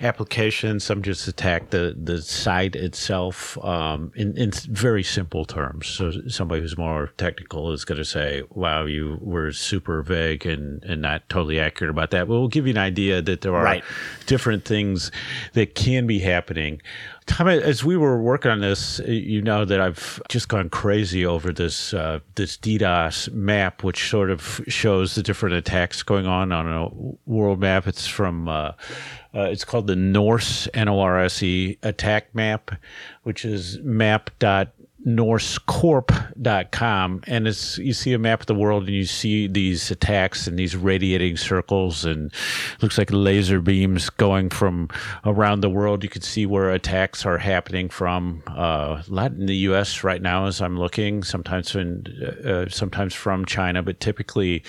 applications. 0.00 0.84
Some 0.84 1.02
just 1.02 1.28
attack 1.28 1.70
the, 1.70 1.96
the 2.00 2.22
site 2.22 2.74
itself 2.76 3.62
um, 3.64 4.12
in, 4.16 4.36
in 4.36 4.50
very 4.52 5.02
simple 5.02 5.44
terms. 5.44 5.86
So 5.86 6.12
somebody 6.28 6.62
who's 6.62 6.78
more 6.78 7.12
technical 7.16 7.72
is 7.72 7.84
going 7.84 7.98
to 7.98 8.04
say, 8.04 8.42
wow, 8.50 8.84
you 8.84 9.18
were 9.20 9.52
super 9.52 10.02
vague 10.02 10.46
and, 10.46 10.82
and 10.84 11.02
not 11.02 11.28
totally 11.28 11.60
accurate 11.60 11.90
about 11.90 12.10
that. 12.10 12.28
But 12.28 12.38
we'll 12.38 12.48
give 12.48 12.66
you 12.66 12.72
an 12.72 12.78
idea 12.78 13.22
that 13.22 13.42
there 13.42 13.54
are 13.54 13.64
right. 13.64 13.84
different 14.26 14.64
things 14.64 15.10
that 15.52 15.74
can 15.74 16.06
be 16.06 16.20
happening. 16.20 16.80
Tom, 17.30 17.46
as 17.46 17.84
we 17.84 17.96
were 17.96 18.20
working 18.20 18.50
on 18.50 18.58
this, 18.58 18.98
you 19.06 19.40
know 19.40 19.64
that 19.64 19.80
I've 19.80 20.20
just 20.28 20.48
gone 20.48 20.68
crazy 20.68 21.24
over 21.24 21.52
this 21.52 21.94
uh, 21.94 22.18
this 22.34 22.56
DDoS 22.56 23.32
map, 23.32 23.84
which 23.84 24.10
sort 24.10 24.30
of 24.30 24.60
shows 24.66 25.14
the 25.14 25.22
different 25.22 25.54
attacks 25.54 26.02
going 26.02 26.26
on 26.26 26.50
on 26.50 26.66
a 26.66 26.88
world 27.30 27.60
map. 27.60 27.86
It's 27.86 28.08
from 28.08 28.48
uh, 28.48 28.72
uh, 29.32 29.42
it's 29.42 29.64
called 29.64 29.86
the 29.86 29.94
Norse 29.94 30.66
N 30.74 30.88
O 30.88 30.98
R 30.98 31.20
S 31.20 31.40
E 31.40 31.78
attack 31.84 32.34
map, 32.34 32.72
which 33.22 33.44
is 33.44 33.78
map 33.78 34.30
dot 34.40 34.72
norsecorp.com 35.06 37.22
and 37.26 37.48
it's 37.48 37.78
you 37.78 37.94
see 37.94 38.12
a 38.12 38.18
map 38.18 38.40
of 38.40 38.46
the 38.46 38.54
world 38.54 38.84
and 38.84 38.94
you 38.94 39.06
see 39.06 39.46
these 39.46 39.90
attacks 39.90 40.46
and 40.46 40.58
these 40.58 40.76
radiating 40.76 41.38
circles 41.38 42.04
and 42.04 42.30
looks 42.82 42.98
like 42.98 43.08
laser 43.10 43.62
beams 43.62 44.10
going 44.10 44.50
from 44.50 44.88
around 45.24 45.60
the 45.60 45.70
world. 45.70 46.04
You 46.04 46.10
can 46.10 46.22
see 46.22 46.44
where 46.44 46.70
attacks 46.70 47.24
are 47.24 47.38
happening 47.38 47.88
from 47.88 48.42
uh, 48.48 49.02
a 49.06 49.08
lot 49.08 49.32
in 49.32 49.46
the 49.46 49.56
US 49.56 50.04
right 50.04 50.20
now 50.20 50.44
as 50.46 50.60
I'm 50.60 50.78
looking 50.78 51.22
sometimes 51.22 51.74
in, 51.74 52.04
uh, 52.44 52.68
sometimes 52.68 53.14
from 53.14 53.46
China 53.46 53.82
but 53.82 54.00
typically 54.00 54.62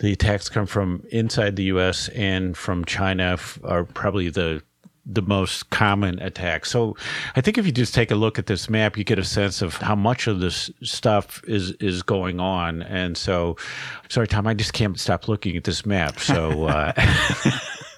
the 0.00 0.12
attacks 0.12 0.48
come 0.48 0.66
from 0.66 1.04
inside 1.10 1.54
the 1.56 1.64
US 1.64 2.08
and 2.08 2.56
from 2.56 2.84
China 2.84 3.38
are 3.62 3.84
probably 3.84 4.28
the 4.28 4.62
the 5.08 5.22
most 5.22 5.70
common 5.70 6.20
attacks. 6.20 6.70
So 6.70 6.94
I 7.34 7.40
think 7.40 7.56
if 7.56 7.64
you 7.64 7.72
just 7.72 7.94
take 7.94 8.10
a 8.10 8.14
look 8.14 8.38
at 8.38 8.46
this 8.46 8.68
map, 8.68 8.98
you 8.98 9.04
get 9.04 9.18
a 9.18 9.24
sense 9.24 9.62
of 9.62 9.74
how 9.76 9.94
much 9.96 10.26
of 10.26 10.40
this 10.40 10.70
stuff 10.82 11.42
is 11.48 11.72
is 11.72 12.02
going 12.02 12.38
on. 12.38 12.82
And 12.82 13.16
so, 13.16 13.56
sorry, 14.08 14.28
Tom, 14.28 14.46
I 14.46 14.54
just 14.54 14.74
can't 14.74 15.00
stop 15.00 15.26
looking 15.26 15.56
at 15.56 15.64
this 15.64 15.86
map. 15.86 16.20
So 16.20 16.64
uh, 16.68 16.92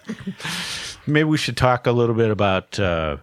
maybe 1.06 1.24
we 1.24 1.36
should 1.36 1.56
talk 1.56 1.86
a 1.86 1.92
little 1.92 2.14
bit 2.14 2.30
about 2.30 2.78
uh, 2.78 3.16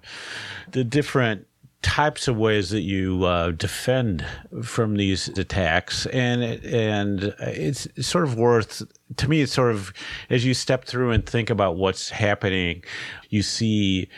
the 0.71 0.83
different 0.83 1.47
types 1.81 2.27
of 2.27 2.37
ways 2.37 2.71
that 2.71 2.81
you 2.81 3.23
uh, 3.23 3.51
defend 3.51 4.25
from 4.63 4.97
these 4.97 5.29
attacks, 5.29 6.05
and 6.07 6.43
and 6.43 7.35
it's 7.39 7.87
sort 8.05 8.25
of 8.25 8.35
worth 8.35 8.83
to 9.15 9.27
me. 9.29 9.41
It's 9.41 9.53
sort 9.53 9.71
of 9.71 9.93
as 10.29 10.45
you 10.45 10.53
step 10.53 10.85
through 10.85 11.11
and 11.11 11.25
think 11.25 11.49
about 11.49 11.77
what's 11.77 12.09
happening, 12.09 12.83
you 13.29 13.41
see 13.41 14.09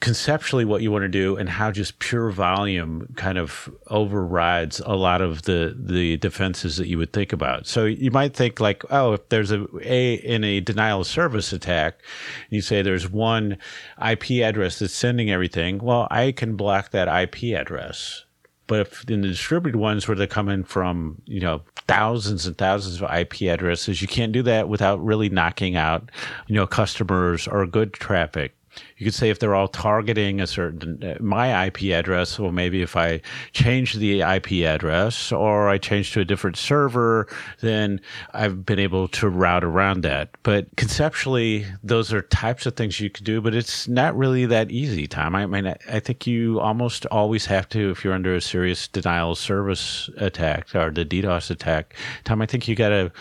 conceptually 0.00 0.64
what 0.64 0.80
you 0.80 0.92
want 0.92 1.02
to 1.02 1.08
do 1.08 1.36
and 1.36 1.48
how 1.48 1.72
just 1.72 1.98
pure 1.98 2.30
volume 2.30 3.12
kind 3.16 3.36
of 3.36 3.68
overrides 3.88 4.80
a 4.86 4.94
lot 4.94 5.20
of 5.20 5.42
the 5.42 5.76
the 5.76 6.16
defenses 6.18 6.76
that 6.76 6.86
you 6.86 6.96
would 6.98 7.12
think 7.12 7.32
about. 7.32 7.66
So 7.66 7.84
you 7.84 8.10
might 8.10 8.34
think 8.34 8.60
like, 8.60 8.84
oh, 8.90 9.14
if 9.14 9.28
there's 9.28 9.50
a, 9.50 9.66
a 9.82 10.14
in 10.14 10.44
a 10.44 10.60
denial 10.60 11.00
of 11.00 11.06
service 11.06 11.52
attack, 11.52 12.00
you 12.48 12.60
say 12.60 12.82
there's 12.82 13.10
one 13.10 13.58
IP 14.04 14.42
address 14.42 14.78
that's 14.78 14.94
sending 14.94 15.30
everything. 15.30 15.78
Well, 15.78 16.06
I 16.10 16.32
can 16.32 16.56
block 16.56 16.90
that 16.90 17.08
IP 17.08 17.58
address. 17.58 18.24
But 18.68 18.80
if 18.80 19.10
in 19.10 19.22
the 19.22 19.28
distributed 19.28 19.76
ones 19.76 20.06
where 20.06 20.14
they're 20.14 20.28
coming 20.28 20.62
from, 20.62 21.20
you 21.24 21.40
know, 21.40 21.62
thousands 21.88 22.46
and 22.46 22.56
thousands 22.56 23.02
of 23.02 23.10
IP 23.10 23.42
addresses, 23.42 24.00
you 24.00 24.06
can't 24.06 24.30
do 24.30 24.42
that 24.42 24.68
without 24.68 25.04
really 25.04 25.28
knocking 25.28 25.74
out, 25.74 26.10
you 26.46 26.54
know, 26.54 26.66
customers 26.66 27.48
or 27.48 27.66
good 27.66 27.94
traffic 27.94 28.54
you 28.96 29.04
could 29.04 29.14
say 29.14 29.30
if 29.30 29.38
they're 29.38 29.54
all 29.54 29.68
targeting 29.68 30.40
a 30.40 30.46
certain 30.46 31.02
uh, 31.02 31.16
my 31.20 31.66
IP 31.66 31.84
address, 31.84 32.38
well, 32.38 32.52
maybe 32.52 32.82
if 32.82 32.96
I 32.96 33.20
change 33.52 33.94
the 33.94 34.20
IP 34.20 34.64
address 34.64 35.32
or 35.32 35.68
I 35.68 35.78
change 35.78 36.12
to 36.12 36.20
a 36.20 36.24
different 36.24 36.56
server, 36.56 37.28
then 37.60 38.00
I've 38.34 38.66
been 38.66 38.78
able 38.78 39.08
to 39.08 39.28
route 39.28 39.64
around 39.64 40.02
that. 40.02 40.30
But 40.42 40.74
conceptually, 40.76 41.66
those 41.82 42.12
are 42.12 42.22
types 42.22 42.66
of 42.66 42.76
things 42.76 43.00
you 43.00 43.10
could 43.10 43.24
do, 43.24 43.40
but 43.40 43.54
it's 43.54 43.88
not 43.88 44.16
really 44.16 44.46
that 44.46 44.70
easy, 44.70 45.06
Tom. 45.06 45.34
I 45.34 45.46
mean, 45.46 45.74
I 45.88 46.00
think 46.00 46.26
you 46.26 46.60
almost 46.60 47.06
always 47.06 47.46
have 47.46 47.68
to, 47.70 47.90
if 47.90 48.04
you're 48.04 48.14
under 48.14 48.34
a 48.34 48.40
serious 48.40 48.88
denial 48.88 49.32
of 49.32 49.38
service 49.38 50.10
attack 50.16 50.74
or 50.74 50.90
the 50.90 51.04
DDoS 51.04 51.50
attack, 51.50 51.94
Tom, 52.24 52.42
I 52.42 52.46
think 52.46 52.68
you 52.68 52.74
got 52.74 52.90
to 52.90 53.12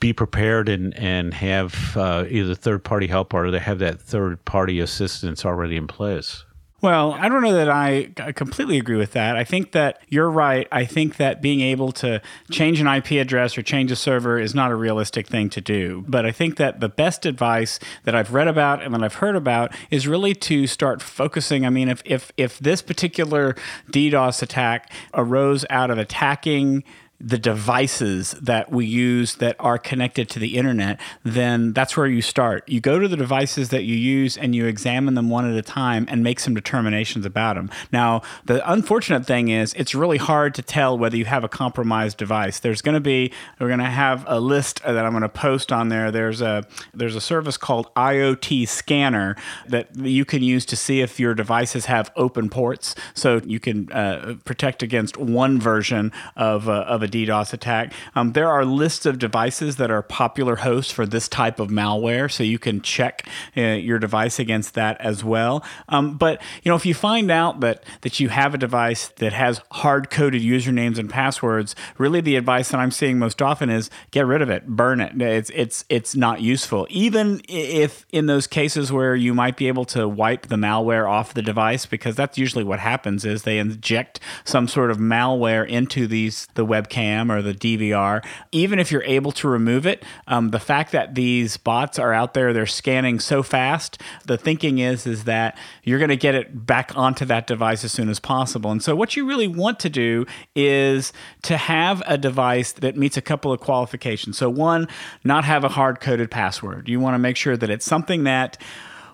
be 0.00 0.12
prepared 0.12 0.68
and 0.68 0.94
and 0.96 1.34
have 1.34 1.96
uh, 1.96 2.24
either 2.28 2.54
third 2.54 2.84
party 2.84 3.06
help 3.06 3.34
or 3.34 3.50
they 3.50 3.58
have 3.58 3.78
that 3.80 4.00
third 4.00 4.44
party 4.44 4.80
assistance 4.80 5.44
already 5.44 5.76
in 5.76 5.86
place. 5.86 6.44
Well, 6.80 7.12
I 7.14 7.28
don't 7.28 7.42
know 7.42 7.54
that 7.54 7.68
I 7.68 8.12
completely 8.36 8.78
agree 8.78 8.96
with 8.96 9.10
that. 9.12 9.36
I 9.36 9.42
think 9.42 9.72
that 9.72 10.00
you're 10.06 10.30
right. 10.30 10.68
I 10.70 10.84
think 10.84 11.16
that 11.16 11.42
being 11.42 11.60
able 11.60 11.90
to 11.92 12.22
change 12.52 12.80
an 12.80 12.86
IP 12.86 13.12
address 13.12 13.58
or 13.58 13.62
change 13.62 13.90
a 13.90 13.96
server 13.96 14.38
is 14.38 14.54
not 14.54 14.70
a 14.70 14.76
realistic 14.76 15.26
thing 15.26 15.50
to 15.50 15.60
do. 15.60 16.04
But 16.06 16.24
I 16.24 16.30
think 16.30 16.56
that 16.58 16.78
the 16.78 16.88
best 16.88 17.26
advice 17.26 17.80
that 18.04 18.14
I've 18.14 18.32
read 18.32 18.46
about 18.46 18.80
and 18.80 18.94
that 18.94 19.02
I've 19.02 19.14
heard 19.14 19.34
about 19.34 19.74
is 19.90 20.06
really 20.06 20.34
to 20.36 20.68
start 20.68 21.02
focusing. 21.02 21.66
I 21.66 21.70
mean, 21.70 21.88
if 21.88 22.00
if 22.04 22.30
if 22.36 22.60
this 22.60 22.80
particular 22.80 23.56
DDoS 23.90 24.40
attack 24.40 24.92
arose 25.14 25.66
out 25.70 25.90
of 25.90 25.98
attacking 25.98 26.84
the 27.20 27.38
devices 27.38 28.32
that 28.40 28.70
we 28.70 28.86
use 28.86 29.36
that 29.36 29.56
are 29.58 29.76
connected 29.76 30.28
to 30.30 30.38
the 30.38 30.56
internet, 30.56 31.00
then 31.24 31.72
that's 31.72 31.96
where 31.96 32.06
you 32.06 32.22
start. 32.22 32.68
You 32.68 32.80
go 32.80 33.00
to 33.00 33.08
the 33.08 33.16
devices 33.16 33.70
that 33.70 33.82
you 33.82 33.96
use 33.96 34.36
and 34.36 34.54
you 34.54 34.66
examine 34.66 35.14
them 35.14 35.28
one 35.28 35.50
at 35.50 35.56
a 35.56 35.62
time 35.62 36.06
and 36.08 36.22
make 36.22 36.38
some 36.38 36.54
determinations 36.54 37.26
about 37.26 37.56
them. 37.56 37.70
Now, 37.92 38.22
the 38.44 38.68
unfortunate 38.70 39.26
thing 39.26 39.48
is 39.48 39.74
it's 39.74 39.96
really 39.96 40.18
hard 40.18 40.54
to 40.54 40.62
tell 40.62 40.96
whether 40.96 41.16
you 41.16 41.24
have 41.24 41.42
a 41.42 41.48
compromised 41.48 42.18
device. 42.18 42.60
There's 42.60 42.82
going 42.82 42.94
to 42.94 43.00
be 43.00 43.32
we're 43.58 43.66
going 43.66 43.80
to 43.80 43.86
have 43.86 44.24
a 44.28 44.38
list 44.38 44.82
that 44.84 45.04
I'm 45.04 45.10
going 45.10 45.22
to 45.22 45.28
post 45.28 45.72
on 45.72 45.88
there. 45.88 46.12
There's 46.12 46.40
a 46.40 46.64
there's 46.94 47.16
a 47.16 47.20
service 47.20 47.56
called 47.56 47.92
IoT 47.94 48.68
Scanner 48.68 49.34
that 49.66 49.96
you 49.96 50.24
can 50.24 50.42
use 50.44 50.64
to 50.66 50.76
see 50.76 51.00
if 51.00 51.18
your 51.18 51.34
devices 51.34 51.86
have 51.86 52.12
open 52.14 52.48
ports, 52.48 52.94
so 53.14 53.40
you 53.44 53.58
can 53.58 53.90
uh, 53.90 54.36
protect 54.44 54.84
against 54.84 55.16
one 55.16 55.60
version 55.60 56.12
of 56.36 56.68
uh, 56.68 56.84
of 56.86 57.07
DDoS 57.08 57.52
attack. 57.52 57.92
Um, 58.14 58.32
there 58.32 58.48
are 58.48 58.64
lists 58.64 59.06
of 59.06 59.18
devices 59.18 59.76
that 59.76 59.90
are 59.90 60.02
popular 60.02 60.56
hosts 60.56 60.92
for 60.92 61.06
this 61.06 61.28
type 61.28 61.58
of 61.58 61.68
malware, 61.68 62.30
so 62.30 62.42
you 62.42 62.58
can 62.58 62.80
check 62.80 63.26
uh, 63.56 63.60
your 63.60 63.98
device 63.98 64.38
against 64.38 64.74
that 64.74 65.00
as 65.00 65.24
well. 65.24 65.64
Um, 65.88 66.16
but 66.16 66.40
you 66.62 66.70
know, 66.70 66.76
if 66.76 66.86
you 66.86 66.94
find 66.94 67.30
out 67.30 67.60
that 67.60 67.82
that 68.02 68.20
you 68.20 68.28
have 68.28 68.54
a 68.54 68.58
device 68.58 69.08
that 69.16 69.32
has 69.32 69.60
hard 69.72 70.10
coded 70.10 70.42
usernames 70.42 70.98
and 70.98 71.08
passwords, 71.08 71.74
really 71.96 72.20
the 72.20 72.36
advice 72.36 72.70
that 72.70 72.80
I'm 72.80 72.90
seeing 72.90 73.18
most 73.18 73.40
often 73.40 73.70
is 73.70 73.90
get 74.10 74.26
rid 74.26 74.42
of 74.42 74.50
it, 74.50 74.66
burn 74.66 75.00
it. 75.00 75.20
It's 75.20 75.50
it's 75.54 75.84
it's 75.88 76.14
not 76.14 76.40
useful. 76.40 76.86
Even 76.90 77.40
if 77.48 78.06
in 78.10 78.26
those 78.26 78.46
cases 78.46 78.92
where 78.92 79.16
you 79.16 79.34
might 79.34 79.56
be 79.56 79.68
able 79.68 79.84
to 79.86 80.08
wipe 80.08 80.48
the 80.48 80.56
malware 80.56 81.08
off 81.08 81.34
the 81.34 81.42
device, 81.42 81.86
because 81.86 82.16
that's 82.16 82.36
usually 82.38 82.64
what 82.64 82.80
happens 82.80 83.24
is 83.24 83.42
they 83.42 83.58
inject 83.58 84.20
some 84.44 84.68
sort 84.68 84.90
of 84.90 84.98
malware 84.98 85.66
into 85.66 86.06
these 86.06 86.48
the 86.54 86.66
webcam 86.66 86.97
cam 86.98 87.30
or 87.30 87.42
the 87.42 87.54
DVR, 87.54 88.24
even 88.50 88.80
if 88.80 88.90
you're 88.90 89.04
able 89.04 89.30
to 89.30 89.48
remove 89.48 89.86
it, 89.86 90.04
um, 90.26 90.50
the 90.50 90.58
fact 90.58 90.90
that 90.90 91.14
these 91.14 91.56
bots 91.56 91.96
are 91.96 92.12
out 92.12 92.34
there, 92.34 92.52
they're 92.52 92.66
scanning 92.66 93.20
so 93.20 93.40
fast. 93.40 94.02
The 94.26 94.36
thinking 94.36 94.80
is 94.80 95.06
is 95.06 95.22
that 95.24 95.56
you're 95.84 96.00
going 96.00 96.08
to 96.08 96.16
get 96.16 96.34
it 96.34 96.66
back 96.66 96.90
onto 96.96 97.24
that 97.26 97.46
device 97.46 97.84
as 97.84 97.92
soon 97.92 98.08
as 98.08 98.18
possible. 98.18 98.72
And 98.72 98.82
so, 98.82 98.96
what 98.96 99.14
you 99.14 99.28
really 99.28 99.46
want 99.46 99.78
to 99.80 99.88
do 99.88 100.26
is 100.56 101.12
to 101.42 101.56
have 101.56 102.02
a 102.06 102.18
device 102.18 102.72
that 102.72 102.96
meets 102.96 103.16
a 103.16 103.22
couple 103.22 103.52
of 103.52 103.60
qualifications. 103.60 104.36
So, 104.36 104.50
one, 104.50 104.88
not 105.22 105.44
have 105.44 105.62
a 105.62 105.68
hard 105.68 106.00
coded 106.00 106.32
password. 106.32 106.88
You 106.88 106.98
want 106.98 107.14
to 107.14 107.18
make 107.20 107.36
sure 107.36 107.56
that 107.56 107.70
it's 107.70 107.86
something 107.86 108.24
that 108.24 108.58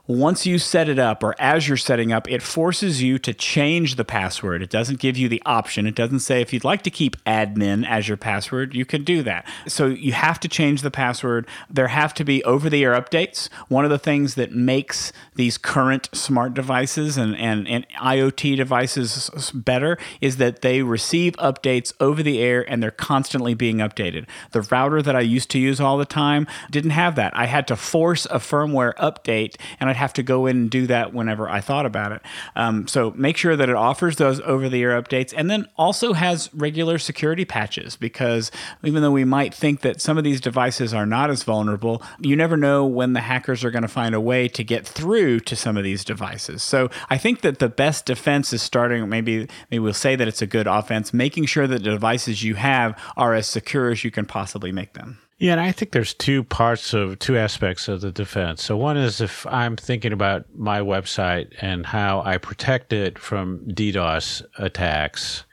once 0.07 0.45
you 0.45 0.59
set 0.59 0.87
it 0.89 0.99
up 0.99 1.23
or 1.23 1.35
as 1.39 1.67
you're 1.67 1.79
setting 1.79 2.13
up, 2.13 2.31
it 2.31 2.43
forces 2.43 3.03
you 3.03 3.19
to 3.19 3.33
change 3.33 3.97
the 3.97 4.05
password. 4.05 4.63
It 4.63 4.69
doesn't 4.69 4.99
give 4.99 5.17
you 5.17 5.31
the 5.31 5.43
option. 5.47 5.87
It 5.87 5.95
doesn't 5.95 6.21
say 6.21 6.43
if 6.43 6.53
you'd 6.53 6.65
like 6.65 6.83
to 6.83 6.91
keep 6.91 7.17
admin 7.25 7.89
as 7.89 8.07
your 8.07 8.19
password, 8.19 8.75
you 8.75 8.85
can 8.85 9.03
do 9.03 9.23
that. 9.23 9.47
So 9.67 9.87
you 9.87 10.13
have 10.13 10.39
to 10.41 10.49
change 10.49 10.83
the 10.83 10.91
password. 10.91 11.47
There 11.71 11.89
have 11.89 12.13
to 12.15 12.25
be 12.25 12.45
over 12.45 12.69
the 12.69 12.85
air 12.85 12.93
updates. 12.93 13.49
One 13.69 13.85
of 13.85 13.91
the 13.91 13.99
things 13.99 14.35
that 14.35 14.53
makes 14.53 15.11
these 15.37 15.57
current 15.57 16.11
smart 16.13 16.53
devices 16.53 17.17
and, 17.17 17.35
and, 17.37 17.67
and 17.67 17.87
IoT 17.99 18.57
devices 18.57 19.31
better 19.55 19.97
is 20.21 20.37
that 20.37 20.61
they 20.61 20.83
receive 20.83 21.33
updates 21.37 21.95
over 21.99 22.23
the 22.23 22.41
air 22.41 22.71
and 22.71 22.83
they're 22.83 22.91
constantly 22.91 23.55
being 23.55 23.79
updated. 23.79 24.27
The 24.51 24.61
router 24.63 25.01
that 25.01 25.17
I 25.17 25.21
used 25.21 25.51
to 25.53 25.59
use 25.59 25.81
all 25.81 25.97
the 25.97 26.05
time 26.05 26.47
didn't 26.71 26.91
have 26.91 27.15
that. 27.15 27.35
I 27.35 27.47
had 27.47 27.67
to 27.69 27.77
force 27.77 28.27
a 28.27 28.39
firmware 28.39 28.95
update 28.97 29.57
and 29.81 29.89
I 29.89 29.94
Have 29.95 30.13
to 30.15 30.23
go 30.23 30.47
in 30.47 30.57
and 30.57 30.71
do 30.71 30.87
that 30.87 31.13
whenever 31.13 31.49
I 31.49 31.61
thought 31.61 31.87
about 31.87 32.13
it. 32.13 32.23
Um, 32.57 32.87
so 32.87 33.13
make 33.17 33.37
sure 33.37 33.57
that 33.57 33.69
it 33.69 33.75
offers 33.75 34.17
those 34.17 34.41
over 34.41 34.69
the 34.69 34.83
air 34.83 35.01
updates 35.01 35.33
and 35.37 35.51
then 35.51 35.67
also 35.77 36.13
has 36.13 36.51
regular 36.55 36.99
security 36.99 37.45
patches 37.45 37.97
because 37.97 38.51
even 38.83 39.03
though 39.03 39.11
we 39.11 39.25
might 39.25 39.55
think 39.55 39.81
that 39.81 40.01
some 40.01 40.19
of 40.19 40.25
these 40.25 40.41
devices 40.41 40.93
are 40.93 41.07
not 41.07 41.31
as 41.31 41.43
vulnerable, 41.43 42.03
you 42.21 42.37
never 42.37 42.57
know 42.57 42.85
when 42.85 43.13
the 43.13 43.21
hackers 43.21 43.65
are 43.65 43.71
going 43.71 43.83
to 43.83 43.89
find 43.89 44.15
a 44.15 44.21
way 44.21 44.49
to 44.49 44.65
get 44.65 44.87
through 44.87 45.41
to 45.41 45.57
some 45.57 45.77
of 45.77 45.85
these 45.85 46.05
devices. 46.05 46.63
So 46.63 46.91
I 47.11 47.19
think 47.19 47.41
that 47.43 47.59
the 47.59 47.69
best 47.69 48.07
defense 48.07 48.53
is 48.53 48.63
starting, 48.63 49.09
maybe, 49.09 49.49
maybe 49.71 49.79
we'll 49.81 49.95
say 49.95 50.17
that 50.17 50.29
it's 50.29 50.43
a 50.43 50.47
good 50.47 50.67
offense, 50.67 51.13
making 51.13 51.47
sure 51.47 51.67
that 51.67 51.83
the 51.83 51.91
devices 51.91 52.43
you 52.43 52.55
have 52.55 52.99
are 53.17 53.35
as 53.35 53.47
secure 53.47 53.91
as 53.91 54.05
you 54.05 54.11
can 54.11 54.27
possibly 54.27 54.73
make 54.73 54.95
them. 54.95 55.19
Yeah, 55.45 55.53
and 55.53 55.61
I 55.61 55.73
think 55.73 55.93
there's 55.93 56.15
two 56.15 56.43
parts 56.43 56.95
of 56.95 57.19
two 57.19 57.37
aspects 57.37 57.87
of 57.87 58.01
the 58.01 58.11
defense. 58.11 58.65
So 58.65 58.79
one 58.79 58.97
is 58.97 59.21
if 59.21 59.47
I'm 59.47 59.77
thinking 59.77 60.11
about 60.11 60.47
my 60.57 60.81
website 60.81 61.53
and 61.61 61.85
how 61.85 62.23
I 62.25 62.39
protect 62.39 62.95
it 62.95 63.19
from 63.19 63.59
DDoS 63.67 64.43
attacks. 64.57 65.45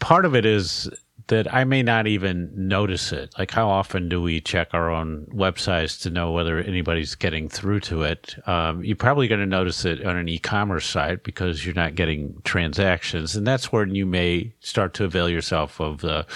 Part 0.00 0.24
of 0.24 0.34
it 0.34 0.46
is 0.46 0.88
that 1.28 1.52
I 1.52 1.64
may 1.64 1.82
not 1.82 2.06
even 2.06 2.50
notice 2.54 3.12
it. 3.12 3.34
Like, 3.38 3.50
how 3.50 3.68
often 3.68 4.08
do 4.08 4.20
we 4.20 4.40
check 4.40 4.68
our 4.72 4.90
own 4.90 5.26
websites 5.32 6.00
to 6.02 6.10
know 6.10 6.32
whether 6.32 6.58
anybody's 6.58 7.14
getting 7.14 7.48
through 7.48 7.80
to 7.80 8.02
it? 8.02 8.36
Um, 8.46 8.84
you're 8.84 8.96
probably 8.96 9.26
going 9.26 9.40
to 9.40 9.46
notice 9.46 9.84
it 9.84 10.04
on 10.04 10.16
an 10.16 10.28
e 10.28 10.38
commerce 10.38 10.86
site 10.86 11.22
because 11.22 11.64
you're 11.64 11.74
not 11.74 11.94
getting 11.94 12.40
transactions. 12.44 13.36
And 13.36 13.46
that's 13.46 13.72
when 13.72 13.94
you 13.94 14.04
may 14.04 14.52
start 14.60 14.92
to 14.94 15.04
avail 15.04 15.28
yourself 15.28 15.80
of 15.80 16.02
the, 16.02 16.26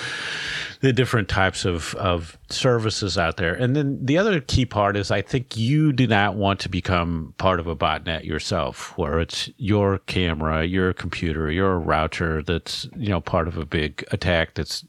the 0.81 0.93
different 0.93 1.29
types 1.29 1.65
of, 1.65 1.95
of 1.97 2.39
services 2.51 3.19
out 3.19 3.37
there. 3.37 3.55
And 3.55 3.75
then 3.75 3.99
the 4.05 4.17
other 4.17 4.41
key 4.41 4.65
part 4.65 4.97
is 4.97 5.11
I 5.11 5.23
think 5.23 5.57
you 5.57 5.93
do 5.93 6.07
not 6.07 6.37
want 6.37 6.61
to 6.61 6.69
become 6.69 7.35
part 7.39 7.59
of 7.59 7.67
a 7.67 7.75
botnet 7.75 8.25
yourself, 8.25 8.97
where 8.97 9.19
it's 9.19 9.51
your 9.57 9.99
camera, 9.99 10.65
your 10.65 10.93
computer, 10.93 11.51
your 11.51 11.79
router 11.79 12.43
that's, 12.43 12.87
you 12.97 13.09
know, 13.09 13.21
part 13.21 13.49
of 13.49 13.59
a 13.59 13.67
big 13.67 14.05
attack 14.13 14.55
that's 14.55 14.85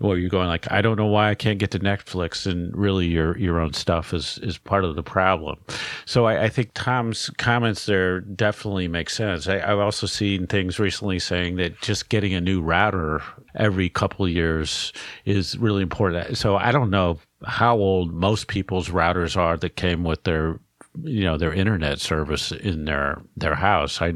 well, 0.00 0.16
you're 0.16 0.30
going 0.30 0.48
like, 0.48 0.70
I 0.70 0.82
don't 0.82 0.96
know 0.96 1.06
why 1.06 1.30
I 1.30 1.34
can't 1.34 1.58
get 1.58 1.70
to 1.72 1.78
Netflix, 1.78 2.46
and 2.46 2.76
really 2.76 3.06
your 3.06 3.36
your 3.38 3.60
own 3.60 3.72
stuff 3.72 4.12
is 4.14 4.38
is 4.42 4.58
part 4.58 4.84
of 4.84 4.96
the 4.96 5.02
problem. 5.02 5.58
So 6.04 6.26
I, 6.26 6.44
I 6.44 6.48
think 6.48 6.70
Tom's 6.74 7.30
comments 7.38 7.86
there 7.86 8.20
definitely 8.20 8.88
make 8.88 9.10
sense. 9.10 9.48
I, 9.48 9.58
have 9.58 9.78
also 9.78 10.06
seen 10.06 10.46
things 10.46 10.78
recently 10.78 11.18
saying 11.18 11.56
that 11.56 11.80
just 11.80 12.08
getting 12.08 12.34
a 12.34 12.40
new 12.40 12.60
router 12.60 13.22
every 13.54 13.88
couple 13.88 14.28
years 14.28 14.92
is 15.24 15.58
really 15.58 15.82
important. 15.82 16.36
So 16.36 16.56
I 16.56 16.72
don't 16.72 16.90
know 16.90 17.18
how 17.44 17.76
old 17.76 18.12
most 18.12 18.48
people's 18.48 18.88
routers 18.88 19.36
are 19.36 19.56
that 19.58 19.76
came 19.76 20.04
with 20.04 20.24
their 20.24 20.58
you 21.04 21.24
know 21.24 21.36
their 21.36 21.52
internet 21.52 22.00
service 22.00 22.52
in 22.52 22.84
their 22.84 23.22
their 23.36 23.54
house. 23.54 24.00
I, 24.00 24.14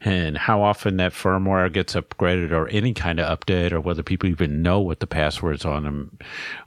and 0.00 0.36
how 0.36 0.62
often 0.62 0.96
that 0.98 1.12
firmware 1.12 1.72
gets 1.72 1.94
upgraded 1.94 2.50
or 2.50 2.68
any 2.68 2.92
kind 2.92 3.20
of 3.20 3.38
update 3.38 3.72
or 3.72 3.80
whether 3.80 4.02
people 4.02 4.28
even 4.28 4.62
know 4.62 4.80
what 4.80 5.00
the 5.00 5.06
passwords 5.06 5.64
on 5.64 5.84
them 5.84 6.18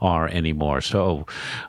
are 0.01 0.27
anymore. 0.27 0.81
So 0.81 1.25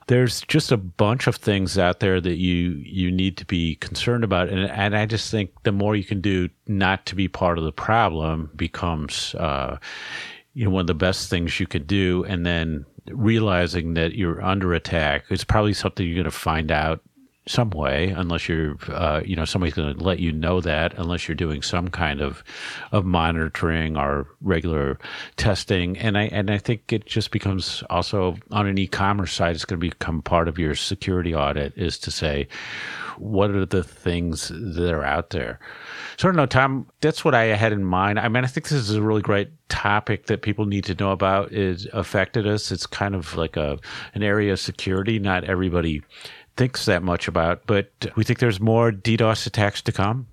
there's 0.06 0.42
just 0.42 0.72
a 0.72 0.76
bunch 0.76 1.26
of 1.26 1.36
things 1.36 1.78
out 1.78 2.00
there 2.00 2.20
that 2.20 2.36
you 2.36 2.82
you 2.84 3.10
need 3.10 3.36
to 3.38 3.44
be 3.44 3.76
concerned 3.76 4.24
about. 4.24 4.48
And, 4.48 4.70
and 4.70 4.96
i 4.96 5.06
just 5.06 5.30
think 5.30 5.50
the 5.62 5.72
more 5.72 5.96
you 5.96 6.04
can 6.04 6.20
do 6.20 6.48
not 6.66 7.06
to 7.06 7.14
be 7.14 7.28
part 7.28 7.58
of 7.58 7.64
the 7.64 7.72
problem 7.72 8.50
becomes 8.56 9.34
uh, 9.36 9.78
you 10.54 10.64
know 10.64 10.70
one 10.70 10.82
of 10.82 10.86
the 10.86 10.94
best 10.94 11.30
things 11.30 11.60
you 11.60 11.66
could 11.66 11.86
do. 11.86 12.24
And 12.28 12.44
then 12.44 12.84
realizing 13.06 13.94
that 13.94 14.14
you're 14.14 14.42
under 14.42 14.74
attack 14.74 15.24
is 15.30 15.44
probably 15.44 15.72
something 15.72 16.06
you're 16.06 16.14
going 16.14 16.24
to 16.24 16.30
find 16.30 16.70
out 16.70 17.00
some 17.48 17.70
way, 17.70 18.10
unless 18.10 18.48
you're, 18.48 18.76
uh, 18.88 19.22
you 19.24 19.34
know, 19.34 19.44
somebody's 19.44 19.74
going 19.74 19.96
to 19.96 20.04
let 20.04 20.20
you 20.20 20.30
know 20.32 20.60
that, 20.60 20.94
unless 20.98 21.26
you're 21.26 21.34
doing 21.34 21.62
some 21.62 21.88
kind 21.88 22.20
of 22.20 22.44
of 22.92 23.04
monitoring 23.04 23.96
or 23.96 24.26
regular 24.40 24.98
testing. 25.36 25.96
And 25.98 26.16
I 26.18 26.24
and 26.24 26.50
I 26.50 26.58
think 26.58 26.92
it 26.92 27.06
just 27.06 27.30
becomes 27.30 27.82
also 27.90 28.36
on 28.50 28.66
an 28.66 28.78
e-commerce 28.78 29.32
side, 29.32 29.54
it's 29.54 29.64
going 29.64 29.80
to 29.80 29.88
become 29.88 30.22
part 30.22 30.48
of 30.48 30.58
your 30.58 30.74
security 30.74 31.34
audit 31.34 31.76
is 31.76 31.98
to 32.00 32.10
say, 32.10 32.48
what 33.18 33.50
are 33.50 33.66
the 33.66 33.82
things 33.82 34.48
that 34.48 34.92
are 34.92 35.04
out 35.04 35.30
there. 35.30 35.58
So 36.16 36.28
I 36.28 36.30
don't 36.30 36.36
know, 36.36 36.46
Tom. 36.46 36.86
That's 37.00 37.24
what 37.24 37.34
I 37.34 37.44
had 37.44 37.72
in 37.72 37.84
mind. 37.84 38.18
I 38.18 38.28
mean, 38.28 38.44
I 38.44 38.46
think 38.46 38.68
this 38.68 38.78
is 38.78 38.94
a 38.94 39.02
really 39.02 39.22
great 39.22 39.50
topic 39.68 40.26
that 40.26 40.42
people 40.42 40.66
need 40.66 40.84
to 40.84 40.94
know 40.94 41.12
about. 41.12 41.52
It 41.52 41.86
affected 41.92 42.46
us. 42.46 42.72
It's 42.72 42.86
kind 42.86 43.14
of 43.14 43.36
like 43.36 43.56
a 43.56 43.78
an 44.14 44.22
area 44.22 44.52
of 44.52 44.60
security. 44.60 45.18
Not 45.18 45.44
everybody 45.44 46.02
thinks 46.58 46.84
that 46.84 47.02
much 47.02 47.28
about, 47.28 47.62
but 47.66 47.90
we 48.16 48.24
think 48.24 48.40
there's 48.40 48.60
more 48.60 48.92
DDoS 48.92 49.46
attacks 49.46 49.80
to 49.82 49.92
come. 49.92 50.26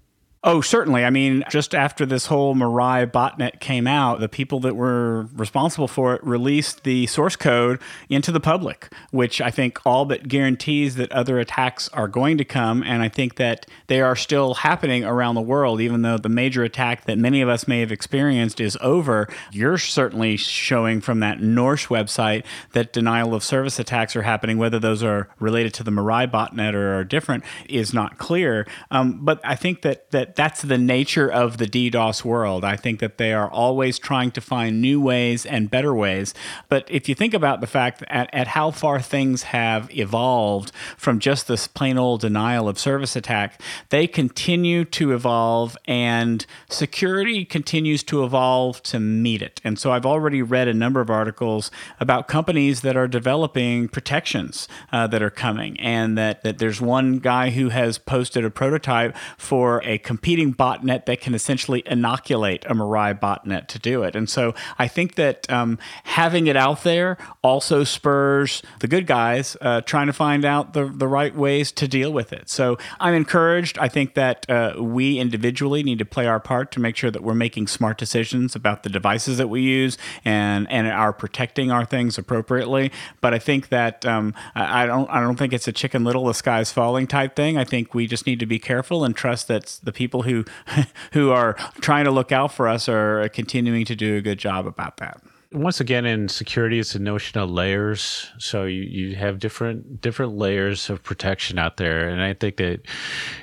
Oh, 0.48 0.62
certainly. 0.62 1.04
I 1.04 1.10
mean, 1.10 1.44
just 1.50 1.74
after 1.74 2.06
this 2.06 2.28
whole 2.28 2.54
Mirai 2.54 3.12
botnet 3.12 3.60
came 3.60 3.88
out, 3.88 4.20
the 4.20 4.30
people 4.30 4.60
that 4.60 4.76
were 4.76 5.24
responsible 5.34 5.88
for 5.88 6.14
it 6.14 6.24
released 6.24 6.84
the 6.84 7.08
source 7.08 7.36
code 7.36 7.82
into 8.10 8.32
the 8.32 8.40
public, 8.40 8.94
which 9.10 9.42
I 9.42 9.50
think 9.50 9.84
all 9.88 10.06
but 10.06 10.28
guarantees 10.28 10.98
that 10.98 11.12
other 11.12 11.40
attacks 11.40 11.90
are 11.90 12.08
going 12.08 12.38
to 12.38 12.46
come. 12.46 12.84
And 12.84 13.02
I 13.02 13.10
think 13.10 13.38
that 13.38 13.66
they 13.88 14.02
are 14.02 14.16
still 14.16 14.54
happening 14.54 15.04
around 15.04 15.34
the 15.34 15.42
world, 15.42 15.82
even 15.82 16.04
though 16.04 16.20
the 16.20 16.30
major 16.30 16.64
attack 16.64 17.06
that 17.06 17.18
many 17.18 17.42
of 17.42 17.50
us 17.50 17.68
may 17.68 17.80
have 17.80 17.92
experienced 17.92 18.60
is 18.60 18.78
over. 18.82 19.28
You're 19.52 19.80
certainly 19.80 20.38
showing 20.38 21.02
from 21.02 21.22
that 21.22 21.42
Norse 21.42 21.88
website 21.88 22.46
that 22.74 22.94
denial 22.94 23.34
of 23.34 23.44
service 23.44 23.80
attacks 23.80 24.16
are 24.16 24.22
happening, 24.22 24.60
whether 24.60 24.78
those 24.78 25.02
are 25.02 25.28
related 25.40 25.74
to 25.74 25.84
the 25.84 25.90
Mirai 25.90 26.30
botnet 26.30 26.76
or 26.76 27.00
are 27.00 27.04
different 27.04 27.44
is 27.68 27.96
not 27.96 28.20
clear. 28.20 28.68
Um, 28.92 29.26
but 29.26 29.42
I 29.44 29.56
think 29.56 29.82
that 29.82 30.12
that 30.12 30.35
that's 30.36 30.62
the 30.62 30.78
nature 30.78 31.32
of 31.32 31.58
the 31.58 31.66
DDoS 31.66 32.24
world. 32.24 32.64
I 32.64 32.76
think 32.76 33.00
that 33.00 33.18
they 33.18 33.34
are 33.34 33.50
always 33.50 33.98
trying 34.00 34.32
to 34.32 34.42
find 34.42 34.82
new 34.82 35.02
ways 35.02 35.46
and 35.46 35.72
better 35.72 35.94
ways. 35.94 36.34
But 36.70 36.86
if 36.90 37.08
you 37.10 37.16
think 37.16 37.34
about 37.34 37.62
the 37.62 37.68
fact 37.68 38.04
at, 38.08 38.30
at 38.34 38.48
how 38.48 38.72
far 38.72 39.00
things 39.00 39.44
have 39.44 39.90
evolved 39.96 40.72
from 40.98 41.20
just 41.20 41.48
this 41.48 41.68
plain 41.68 41.98
old 41.98 42.22
denial 42.22 42.68
of 42.68 42.78
service 42.78 43.16
attack, 43.16 43.62
they 43.90 44.08
continue 44.08 44.86
to 44.86 45.14
evolve 45.14 45.78
and 45.86 46.46
security 46.70 47.46
continues 47.46 48.04
to 48.04 48.24
evolve 48.24 48.82
to 48.84 49.00
meet 49.00 49.42
it. 49.42 49.62
And 49.64 49.80
so 49.80 49.92
I've 49.92 50.06
already 50.06 50.42
read 50.42 50.68
a 50.68 50.74
number 50.74 51.02
of 51.02 51.10
articles 51.10 51.72
about 52.00 52.28
companies 52.28 52.82
that 52.82 52.98
are 52.98 53.08
developing 53.08 53.88
protections 53.88 54.68
uh, 54.92 55.08
that 55.08 55.22
are 55.22 55.30
coming, 55.30 55.80
and 55.80 56.18
that, 56.18 56.44
that 56.44 56.58
there's 56.58 56.82
one 56.82 57.20
guy 57.20 57.52
who 57.52 57.70
has 57.70 57.98
posted 57.98 58.46
a 58.46 58.50
prototype 58.50 59.16
for 59.38 59.82
a 59.84 59.98
competing 60.16 60.54
botnet 60.54 61.06
that 61.08 61.20
can 61.20 61.34
essentially 61.36 61.84
inoculate 61.86 62.64
a 62.68 62.74
Mirai 62.74 63.20
botnet 63.20 63.68
to 63.68 63.78
do 63.78 64.04
it. 64.04 64.16
And 64.16 64.30
so 64.30 64.56
I 64.80 64.88
think 64.88 65.16
that 65.16 65.52
um, 65.52 65.78
having 66.06 66.48
it 66.48 66.56
out 66.56 66.84
there 66.84 67.18
also 67.42 67.84
spurs 67.84 68.64
the 68.80 68.88
good 68.88 69.08
guys 69.08 69.58
uh, 69.60 69.82
trying 69.82 70.08
to 70.08 70.14
find 70.14 70.46
out 70.46 70.72
the, 70.72 70.86
the 70.86 71.10
right 71.10 71.36
ways 71.36 71.74
to 71.74 71.86
deal 71.86 72.14
with 72.14 72.32
it. 72.32 72.50
So 72.50 72.78
I'm 72.98 73.14
encouraged. 73.14 73.78
I 73.78 73.90
think 73.90 74.14
that 74.14 74.50
uh, 74.50 74.76
we 74.80 75.20
individually 75.20 75.84
need 75.84 76.00
to 76.00 76.06
play 76.06 76.28
our 76.28 76.40
part 76.40 76.72
to 76.72 76.80
make 76.80 76.96
sure 76.96 77.12
that 77.12 77.22
we're 77.22 77.36
making 77.36 77.68
smart 77.68 77.98
decisions 77.98 78.56
about 78.56 78.84
the 78.84 78.90
devices 78.90 79.38
that 79.38 79.50
we 79.50 79.62
use 79.64 79.98
and, 80.24 80.66
and 80.72 80.88
are 80.88 81.12
protecting 81.12 81.72
our 81.72 81.84
things 81.84 82.18
appropriately. 82.18 82.90
But 83.20 83.34
I 83.34 83.40
think 83.40 83.68
that 83.68 84.06
um, 84.06 84.34
I, 84.56 84.86
don't 84.86 85.10
I 85.10 85.20
don't 85.20 85.36
think 85.36 85.52
it's 85.52 85.68
a 85.68 85.74
chicken 85.74 86.06
little 86.06 86.26
the 86.26 86.34
sky's 86.34 86.72
falling 86.72 87.06
type 87.06 87.36
thing. 87.36 87.58
I 87.58 87.66
think 87.66 87.94
we 87.94 88.08
just 88.08 88.26
need 88.26 88.40
to 88.40 88.46
be 88.46 88.60
careful 88.60 89.04
and 89.04 89.14
trust 89.14 89.50
that 89.50 89.80
the 89.84 89.92
people 89.92 90.05
people 90.06 90.22
who 90.22 90.46
who 91.14 91.32
are 91.32 91.54
trying 91.82 92.06
to 92.06 92.12
look 92.12 92.32
out 92.32 92.54
for 92.54 92.68
us 92.68 92.88
are 92.88 93.28
continuing 93.30 93.86
to 93.86 93.96
do 93.96 94.18
a 94.18 94.22
good 94.22 94.38
job 94.38 94.68
about 94.68 94.98
that. 94.98 95.20
Once 95.52 95.80
again 95.80 96.06
in 96.06 96.28
security 96.28 96.80
it's 96.80 96.96
a 96.96 97.00
notion 97.00 97.40
of 97.40 97.50
layers. 97.50 98.30
So 98.38 98.66
you, 98.66 98.84
you 98.84 99.16
have 99.16 99.40
different 99.40 100.02
different 100.02 100.36
layers 100.36 100.90
of 100.90 101.02
protection 101.02 101.58
out 101.58 101.78
there. 101.78 102.08
And 102.10 102.22
i 102.22 102.34
think 102.34 102.58
that 102.58 102.82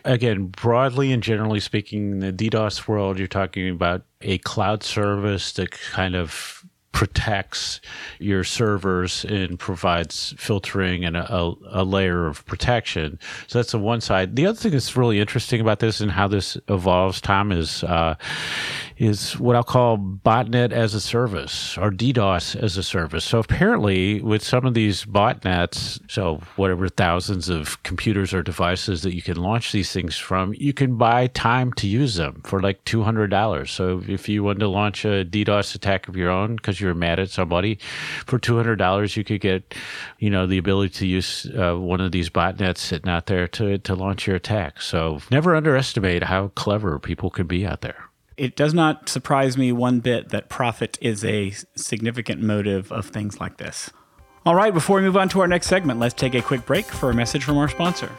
again 0.05 0.47
broadly 0.47 1.13
and 1.13 1.23
generally 1.23 1.61
speaking 1.61 2.13
in 2.13 2.19
the 2.21 2.33
ddos 2.33 2.87
world 2.87 3.19
you're 3.19 3.27
talking 3.27 3.69
about 3.69 4.03
a 4.21 4.39
cloud 4.39 4.83
service 4.85 5.53
that 5.55 5.71
kind 5.71 6.15
of 6.15 6.62
protects 6.93 7.81
your 8.19 8.45
servers 8.45 9.25
and 9.25 9.59
provides 9.59 10.35
filtering 10.39 11.05
and 11.05 11.17
a, 11.17 11.53
a, 11.71 11.85
layer 11.85 12.27
of 12.27 12.45
protection. 12.47 13.19
So 13.47 13.59
that's 13.59 13.73
the 13.73 13.79
one 13.79 14.01
side. 14.01 14.37
The 14.37 14.47
other 14.47 14.59
thing 14.59 14.73
that's 14.73 14.97
really 14.97 15.19
interesting 15.19 15.61
about 15.61 15.81
this 15.81 16.01
and 16.01 16.13
how 16.13 16.29
this 16.29 16.57
evolves, 16.69 17.21
Tom, 17.21 17.51
is 17.51 17.83
uh, 17.85 18.15
is 18.99 19.39
what 19.41 19.57
I'll 19.57 19.65
call 19.65 19.99
botnet 19.99 20.71
as 20.71 20.95
a 20.95 21.01
service 21.01 21.77
or 21.79 21.91
DDoS 21.91 22.55
as 22.57 22.77
a 22.77 22.83
service. 22.83 23.25
So 23.25 23.41
apparently, 23.41 24.21
with 24.21 24.45
some 24.45 24.65
of 24.65 24.75
these 24.75 25.05
botnets, 25.05 26.01
so 26.11 26.41
whatever 26.57 26.89
thousands 26.89 27.49
of 27.49 27.83
computers 27.83 28.33
or 28.33 28.43
devices 28.43 29.03
that 29.03 29.15
you 29.15 29.23
can 29.23 29.39
launch 29.39 29.73
these 29.73 29.93
things 29.93 30.17
from, 30.19 30.55
you 30.57 30.73
can 30.73 30.97
buy 30.97 31.27
time 31.29 31.73
to 31.75 31.89
use 31.89 32.15
them 32.17 32.43
for 32.45 32.61
like 32.61 32.85
two 32.85 33.03
hundred 33.03 33.29
dollars. 33.31 33.71
So 33.71 34.03
if 34.07 34.29
you 34.29 34.45
wanted 34.45 34.61
to 34.61 34.69
launch 34.69 35.05
a 35.05 35.25
DDoS 35.25 35.75
attack 35.75 36.07
of 36.09 36.17
your 36.17 36.31
own 36.31 36.57
because 36.57 36.82
you're 36.83 36.95
mad 36.95 37.19
at 37.19 37.31
somebody, 37.31 37.79
for 38.27 38.39
two 38.39 38.57
hundred 38.57 38.77
dollars 38.77 39.17
you 39.17 39.25
could 39.25 39.41
get, 39.41 39.75
you 40.19 40.29
know, 40.29 40.47
the 40.47 40.59
ability 40.59 40.93
to 40.95 41.07
use 41.07 41.47
uh, 41.57 41.75
one 41.77 42.01
of 42.01 42.13
these 42.13 42.29
botnets 42.29 42.79
sitting 42.79 43.11
out 43.11 43.27
there 43.27 43.49
to 43.49 43.79
to 43.79 43.95
launch 43.95 44.27
your 44.27 44.37
attack. 44.37 44.83
So 44.83 45.21
never 45.31 45.57
underestimate 45.57 46.25
how 46.25 46.49
clever 46.49 46.99
people 46.99 47.31
can 47.31 47.47
be 47.47 47.65
out 47.65 47.81
there. 47.81 48.11
It 48.37 48.57
does 48.57 48.75
not 48.75 49.09
surprise 49.09 49.57
me 49.57 49.73
one 49.73 50.01
bit 50.01 50.31
that 50.31 50.49
profit 50.49 50.99
is 51.01 51.25
a 51.25 51.53
significant 51.77 52.43
motive 52.43 52.91
of 52.91 53.07
things 53.07 53.41
like 53.41 53.59
this. 53.59 53.91
All 54.45 54.55
right, 54.57 54.75
before 54.75 54.97
we 54.97 55.03
move 55.03 55.17
on 55.17 55.29
to 55.29 55.41
our 55.41 55.47
next 55.47 55.69
segment, 55.69 56.01
let's 56.01 56.15
take 56.15 56.35
a 56.35 56.43
quick 56.43 56.67
break 56.67 56.87
for 56.87 57.11
a 57.11 57.15
message 57.15 57.45
from 57.45 57.59
our 57.59 57.69
sponsor. 57.69 58.11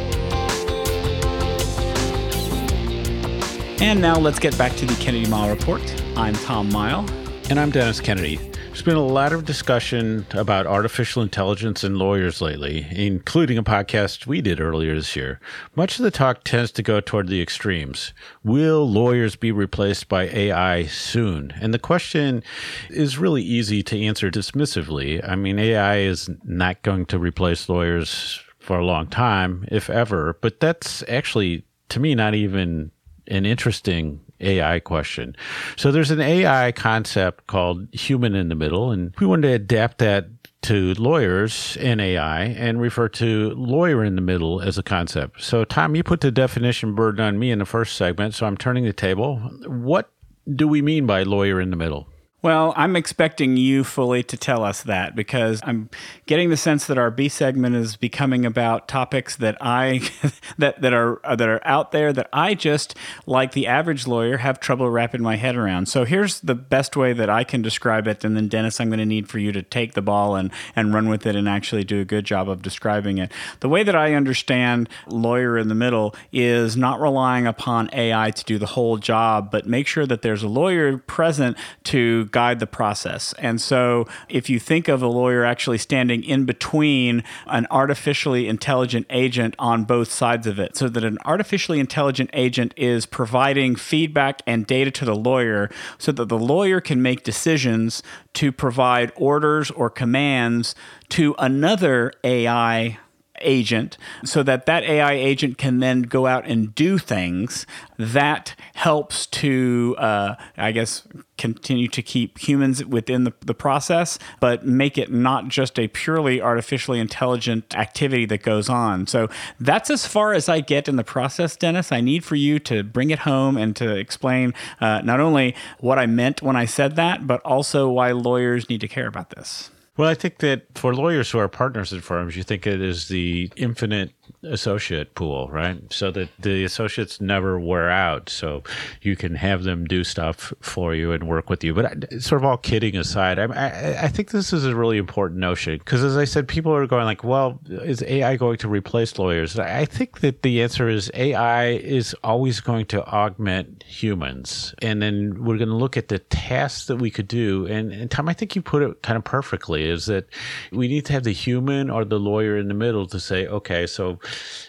And 3.79 4.01
now 4.01 4.19
let's 4.19 4.39
get 4.39 4.57
back 4.57 4.75
to 4.77 4.87
the 4.87 4.95
Kennedy 4.95 5.27
Mighell 5.27 5.51
Report. 5.51 5.83
I'm 6.17 6.33
Tom 6.33 6.71
Mighell. 6.71 7.11
And 7.51 7.61
I'm 7.61 7.71
Dennis 7.71 8.01
Kennedy. 8.01 8.37
There's 8.37 8.81
been 8.81 8.97
a 8.97 9.05
lot 9.05 9.35
of 9.35 9.45
discussion 9.45 10.27
about 10.33 10.67
artificial 10.67 11.23
intelligence 11.23 11.85
and 11.85 11.99
lawyers 11.99 12.41
lately, 12.41 12.87
including 12.91 13.59
a 13.59 13.63
podcast 13.63 14.27
we 14.27 14.41
did 14.41 14.63
earlier 14.63 14.95
this 14.95 15.15
year. 15.15 15.41
Much 15.75 15.99
of 15.99 16.05
the 16.05 16.11
talk 16.11 16.43
tends 16.43 16.73
to 16.73 16.83
go 16.83 17.01
toward 17.01 17.29
the 17.29 17.43
extremes. 17.43 18.15
Will 18.43 18.91
lawyers 18.91 19.37
be 19.37 19.53
replaced 19.53 20.09
by 20.09 20.25
AI 20.25 20.87
soon? 20.87 21.53
And 21.61 21.75
the 21.75 21.79
question 21.79 22.43
is 22.89 23.19
really 23.19 23.43
easy 23.43 23.83
to 23.83 24.01
answer 24.01 24.31
dismissively. 24.31 25.23
I 25.23 25.37
mean, 25.37 25.59
AI 25.59 25.99
is 25.99 26.31
not 26.45 26.83
going 26.83 27.05
to 27.07 27.19
replace 27.19 27.69
lawyers 27.69 28.41
for 28.59 28.79
a 28.79 28.87
long 28.87 29.09
time, 29.09 29.69
if 29.71 29.91
ever, 29.91 30.39
but 30.41 30.61
that's 30.61 31.05
actually, 31.09 31.67
to 31.91 32.01
me, 32.01 32.15
not 32.15 32.35
even 32.35 32.91
an 33.29 33.47
interesting 33.47 34.21
AI 34.41 34.81
question. 34.81 35.37
So 35.77 35.93
there's 35.93 36.11
an 36.11 36.21
AI 36.21 36.73
concept 36.73 37.47
called 37.47 37.89
human 37.93 38.35
in 38.35 38.49
the 38.49 38.55
middle, 38.55 38.91
and 38.91 39.15
we 39.19 39.27
want 39.27 39.43
to 39.43 39.53
adapt 39.53 39.99
that 39.99 40.29
to 40.63 40.95
lawyers 40.95 41.77
in 41.77 42.01
AI 42.01 42.43
and 42.43 42.81
refer 42.81 43.09
to 43.09 43.51
lawyer 43.51 44.03
in 44.03 44.17
the 44.17 44.21
middle 44.21 44.61
as 44.61 44.77
a 44.77 44.83
concept. 44.83 45.43
So, 45.43 45.65
Tom, 45.65 45.95
you 45.95 46.03
put 46.03 46.23
the 46.23 46.33
definition 46.33 46.95
burden 46.95 47.25
on 47.25 47.39
me 47.39 47.53
in 47.53 47.61
the 47.61 47.65
first 47.65 47.97
segment, 47.97 48.35
so 48.35 48.47
I'm 48.47 48.57
turning 48.57 48.85
the 48.85 48.93
table. 48.93 49.37
What 49.67 50.11
do 50.53 50.67
we 50.67 50.83
mean 50.83 51.07
by 51.07 51.23
lawyer 51.23 51.61
in 51.61 51.71
the 51.71 51.77
middle? 51.77 52.09
Well, 52.47 52.73
I'm 52.77 52.95
expecting 52.95 53.57
you 53.57 53.83
fully 53.83 54.23
to 54.23 54.37
tell 54.37 54.63
us 54.63 54.85
that 54.85 55.17
because 55.17 55.61
I'm 55.65 55.91
getting 56.27 56.49
the 56.49 56.57
sense 56.57 56.87
that 56.87 56.97
our 56.97 57.11
B 57.11 57.29
segment 57.29 57.75
is 57.75 57.97
becoming 57.97 58.47
about 58.47 58.87
topics 58.87 59.35
that 59.35 59.57
I 59.61 60.09
that 60.59 60.81
that 60.81 60.93
are 60.93 61.19
uh, 61.27 61.35
that 61.35 61.49
are 61.49 61.61
out 61.67 61.91
there 61.91 62.13
that 62.13 62.29
I 62.33 62.55
just 62.55 62.95
like 63.27 63.51
the 63.51 63.67
average 63.67 64.07
lawyer 64.07 64.37
have 64.37 64.61
trouble 64.61 64.89
wrapping 64.89 65.23
my 65.23 65.35
head 65.35 65.57
around. 65.57 65.87
So 65.87 66.05
here's 66.05 66.39
the 66.39 66.55
best 66.55 66.97
way 66.97 67.13
that 67.15 67.29
I 67.29 67.43
can 67.43 67.63
describe 67.63 68.07
it 68.07 68.23
and 68.23 68.37
then 68.37 68.47
Dennis 68.47 68.81
I'm 68.81 68.91
going 68.91 69.01
to 69.01 69.07
need 69.07 69.29
for 69.29 69.41
you 69.41 69.51
to 69.51 69.63
take 69.63 69.95
the 69.95 70.01
ball 70.01 70.37
and 70.37 70.53
and 70.77 70.95
run 70.95 71.09
with 71.09 71.27
it 71.27 71.35
and 71.35 71.49
actually 71.49 71.83
do 71.83 72.01
a 72.01 72.05
good 72.05 72.25
job 72.25 72.49
of 72.49 72.63
describing 72.63 73.19
it. 73.19 73.33
The 73.59 73.69
way 73.69 73.83
that 73.83 73.97
I 73.97 74.15
understand 74.15 74.89
lawyer 75.09 75.59
in 75.59 75.67
the 75.67 75.75
middle 75.75 76.15
is 76.33 76.77
not 76.77 77.01
relying 77.01 77.49
upon 77.49 77.91
AI 77.93 78.31
to 78.31 78.45
do 78.45 78.57
the 78.57 78.67
whole 78.67 78.99
job, 78.99 79.51
but 79.51 79.67
make 79.67 79.89
sure 79.89 80.07
that 80.07 80.23
there's 80.23 80.45
a 80.45 80.49
lawyer 80.49 80.99
present 80.99 81.57
to 81.83 82.27
guide 82.37 82.61
the 82.61 82.67
process. 82.67 83.33
And 83.39 83.59
so 83.63 84.07
if 84.29 84.51
you 84.51 84.61
think 84.61 84.89
of 84.89 85.01
a 85.01 85.07
lawyer 85.07 85.43
actually 85.43 85.79
standing 85.79 86.23
in 86.23 86.45
between 86.45 87.25
an 87.47 87.67
artificially 87.71 88.47
intelligent 88.47 89.07
agent 89.09 89.55
on 89.59 89.85
both 89.85 90.13
sides 90.13 90.47
of 90.47 90.59
it, 90.59 90.77
so 90.77 90.91
that 90.91 91.03
an 91.03 91.17
artificially 91.25 91.81
intelligent 91.81 92.29
agent 92.35 92.75
is 92.77 93.07
providing 93.07 93.75
feedback 93.75 94.43
and 94.47 94.67
data 94.67 94.91
to 94.91 95.07
the 95.07 95.17
lawyer 95.17 95.71
so 95.97 96.13
that 96.13 96.29
the 96.29 96.39
lawyer 96.39 96.79
can 96.79 97.01
make 97.01 97.23
decisions 97.23 98.03
to 98.35 98.53
provide 98.53 99.13
orders 99.17 99.71
or 99.71 99.89
commands 99.89 100.75
to 101.09 101.35
another 101.39 102.13
AI 102.23 102.99
agent 103.41 103.97
so 104.25 104.43
that 104.43 104.67
that 104.67 104.85
AI 104.85 105.13
agent 105.13 105.59
can 105.59 105.81
then 105.81 106.03
go 106.03 106.27
out 106.27 106.47
and 106.47 106.75
do 106.75 106.99
things 106.99 107.67
that 107.99 108.55
helps 108.75 109.27
to, 109.27 109.95
uh, 109.99 110.35
I 110.57 110.73
guess, 110.73 111.03
continue 111.39 111.89
to 111.89 112.03
keep 112.03 112.39
humans 112.39 112.85
within 112.85 113.25
the, 113.25 113.33
the 113.45 113.55
process, 113.55 114.19
but 114.41 114.67
make 114.67 114.97
it 114.97 115.11
not 115.11 115.49
just 115.49 115.79
a 115.79 115.89
purely 115.89 116.41
artificially 116.41 116.99
intelligent 116.99 117.75
activity 117.77 118.25
that 118.27 118.43
goes 118.43 118.69
on. 118.69 119.07
So 119.07 119.29
that's 119.61 119.91
as 119.91 120.07
far 120.07 120.33
as 120.33 120.49
I 120.49 120.61
get 120.61 120.89
in 120.89 120.97
the 120.97 121.05
process, 121.05 121.57
Dennis. 121.57 121.93
I 121.93 122.01
need 122.01 122.25
for 122.25 122.37
you 122.37 122.59
to 122.61 122.83
bring 122.83 123.11
it 123.11 123.21
home 123.21 123.57
and 123.57 123.75
to 123.77 123.95
explain 123.97 124.55
uh, 124.81 125.03
not 125.03 125.21
only 125.21 125.55
what 125.81 125.99
I 125.99 126.07
meant 126.07 126.43
when 126.43 126.57
I 126.57 126.65
said 126.65 126.97
that, 126.97 127.27
but 127.27 127.41
also 127.43 127.89
why 127.89 128.13
lawyers 128.13 128.69
need 128.69 128.81
to 128.81 128.89
care 128.89 129.07
about 129.07 129.31
this. 129.31 129.71
Well, 129.97 130.09
I 130.09 130.15
think 130.15 130.39
that 130.39 130.67
for 130.75 130.95
lawyers 130.95 131.31
who 131.31 131.39
are 131.39 131.49
partners 131.49 131.93
in 131.93 132.01
firms, 132.01 132.37
you 132.37 132.43
think 132.43 132.67
it 132.67 132.83
is 132.83 133.09
the 133.09 133.51
infinite 133.57 134.13
associate 134.43 135.15
pool, 135.15 135.49
right? 135.49 135.81
So 135.93 136.11
that 136.13 136.29
the 136.39 136.65
associates 136.65 137.21
never 137.21 137.59
wear 137.59 137.91
out. 137.91 138.29
So 138.29 138.63
you 139.03 139.17
can 139.17 139.35
have 139.35 139.65
them 139.65 139.85
do 139.85 140.05
stuff 140.05 140.53
for 140.61 140.95
you 140.95 141.13
and 141.13 141.29
work 141.29 141.51
with 141.51 141.65
you. 141.65 141.75
But 141.75 142.13
uh, 142.13 142.21
sort 142.21 142.41
of 142.41 142.45
all 142.45 142.57
kidding 142.57 142.97
aside, 142.97 143.39
I, 143.39 143.45
I, 143.45 144.03
I 144.05 144.09
think 144.09 144.31
this 144.31 144.53
is 144.53 144.65
a 144.65 144.75
really 144.75 144.99
important 144.99 145.41
notion 145.41 145.79
because, 145.79 146.03
as 146.03 146.17
I 146.17 146.25
said, 146.25 146.49
people 146.49 146.75
are 146.75 146.87
going 146.87 147.05
like, 147.05 147.25
well, 147.25 147.61
is 147.69 148.03
AI 148.03 148.37
going 148.37 148.59
to 148.59 148.69
replace 148.69 149.19
lawyers? 149.19 149.59
I 149.59 149.85
think 149.85 150.21
that 150.21 150.43
the 150.43 150.63
answer 150.63 150.89
is 150.89 151.11
AI 151.15 151.69
is 151.69 152.15
always 152.23 152.61
going 152.61 152.87
to 152.87 153.05
augment 153.07 153.83
humans. 153.83 154.75
And 154.83 155.03
then 155.03 155.45
we're 155.45 155.59
going 155.59 155.69
to 155.69 155.77
look 155.77 155.97
at 155.97 156.09
the 156.09 156.19
tasks 156.19 156.87
that 156.87 156.97
we 156.97 157.11
could 157.11 157.29
do. 157.29 157.67
And, 157.67 157.93
and 157.93 158.11
Tom, 158.11 158.29
I 158.29 158.33
think 158.33 158.55
you 158.55 158.63
put 158.63 158.83
it 158.83 159.03
kind 159.03 159.17
of 159.17 159.25
perfectly 159.25 159.89
is 159.89 160.07
that 160.07 160.27
we 160.73 160.89
need 160.89 161.05
to 161.07 161.13
have 161.13 161.25
the 161.25 161.33
human 161.33 161.91
or 161.91 162.05
the 162.05 162.19
lawyer 162.19 162.57
in 162.57 162.69
the 162.69 162.75
middle 162.75 163.07
to 163.07 163.21
say, 163.21 163.47
okay, 163.47 163.87
so 163.87 164.19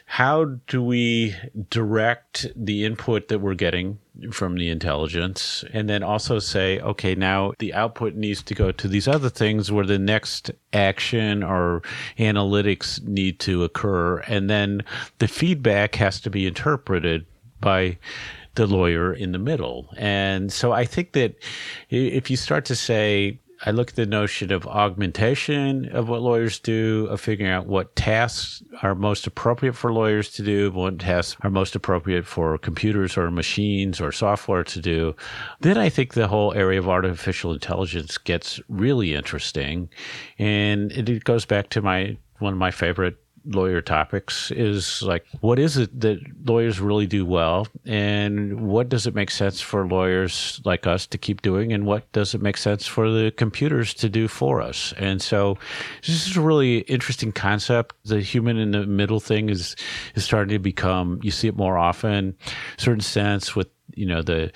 how 0.06 0.46
do 0.68 0.82
we 0.82 1.36
direct 1.70 2.48
the 2.56 2.86
input 2.86 3.28
that 3.28 3.40
we're 3.40 3.54
getting 3.54 4.00
from 4.32 4.56
the 4.56 4.70
intelligence 4.70 5.64
and 5.74 5.88
then 5.90 6.02
also 6.02 6.40
say 6.40 6.80
okay 6.80 7.14
now 7.14 7.52
the 7.60 7.74
output 7.74 8.16
needs 8.16 8.42
to 8.42 8.56
go 8.56 8.72
to 8.72 8.88
these 8.88 9.08
other 9.08 9.30
things 9.30 9.72
where 9.72 9.86
the 9.86 10.00
next 10.00 10.50
action 10.74 11.44
or 11.44 11.82
analytics 12.18 13.02
need 13.04 13.40
to 13.40 13.64
occur. 13.64 14.20
And 14.20 14.50
then 14.50 14.84
the 15.20 15.28
feedback 15.28 15.96
has 15.96 16.20
to 16.22 16.30
be 16.30 16.48
interpreted 16.48 17.26
by 17.60 17.98
the 18.56 18.68
lawyer 18.68 19.14
in 19.14 19.32
the 19.32 19.40
middle. 19.40 19.90
And 19.98 20.52
so 20.52 20.72
i 20.72 20.86
think 20.86 21.14
that 21.14 21.36
if 21.90 22.30
you 22.32 22.38
start 22.38 22.66
to 22.66 22.76
say 22.76 23.40
I 23.66 23.72
look 23.72 23.90
at 23.90 23.96
the 23.96 24.06
notion 24.06 24.52
of 24.52 24.68
augmentation 24.68 25.90
of 25.90 26.10
what 26.10 26.22
lawyers 26.22 26.60
do, 26.60 27.08
of 27.10 27.20
figuring 27.20 27.52
out 27.52 27.66
what 27.66 27.96
tasks 27.96 28.62
are 28.84 28.94
most 28.94 29.26
appropriate 29.26 29.74
for 29.74 29.92
lawyers 29.92 30.32
to 30.34 30.44
do, 30.44 30.72
what 30.72 31.00
tasks 31.00 31.38
are 31.42 31.50
most 31.50 31.76
appropriate 31.76 32.26
for 32.26 32.58
computers 32.58 33.18
or 33.18 33.32
machines 33.32 34.00
or 34.00 34.12
software 34.12 34.64
to 34.64 34.80
do. 34.80 35.16
Then 35.62 35.78
I 35.78 35.90
think 35.90 36.14
the 36.14 36.28
whole 36.28 36.54
area 36.54 36.80
of 36.80 36.88
artificial 36.88 37.54
intelligence 37.54 38.18
gets 38.18 38.60
really 38.70 39.16
interesting. 39.16 39.90
And 40.38 40.92
it 40.92 41.24
goes 41.24 41.46
back 41.46 41.70
to 41.70 41.82
my 41.82 42.18
one 42.40 42.54
of 42.54 42.60
my 42.60 42.72
favorite 42.72 43.18
lawyer 43.48 43.82
topics 43.82 44.52
is 44.52 45.02
like 45.02 45.26
what 45.42 45.60
is 45.60 45.78
it 45.78 46.00
that 46.00 46.20
lawyers 46.46 46.80
really 46.80 47.08
do 47.08 47.26
well? 47.26 47.68
And 47.86 48.62
what 48.62 48.90
does 48.90 49.08
it 49.08 49.16
make 49.16 49.32
sense 49.32 49.62
for 49.62 49.88
lawyers 49.88 50.62
like 50.66 50.86
us 50.86 51.08
to 51.08 51.18
keep 51.18 51.42
doing? 51.42 51.74
And 51.74 51.86
what 51.86 52.12
does 52.12 52.34
it 52.34 52.42
make 52.42 52.58
sense 52.58 52.86
for 52.86 53.10
the 53.10 53.32
computers 53.32 53.94
to 53.96 54.10
do 54.10 54.28
for 54.28 54.62
us? 54.62 54.94
And 54.98 55.22
so 55.22 55.58
this 56.06 56.28
is 56.28 56.38
a 56.38 56.42
really 56.42 56.80
interesting 56.80 57.32
concept. 57.32 57.96
The 58.06 58.22
human 58.22 58.58
in 58.58 58.72
the 58.72 58.86
middle 58.86 59.20
thing 59.20 59.50
is 59.50 59.76
is 60.16 60.24
starting 60.24 60.54
to 60.54 60.60
become 60.60 61.20
you 61.24 61.32
see 61.32 61.48
it 61.48 61.56
more 61.56 61.78
often 61.78 62.36
certain 62.78 63.02
sense 63.02 63.56
with 63.56 63.70
you 63.94 64.06
know 64.06 64.22
the 64.22 64.52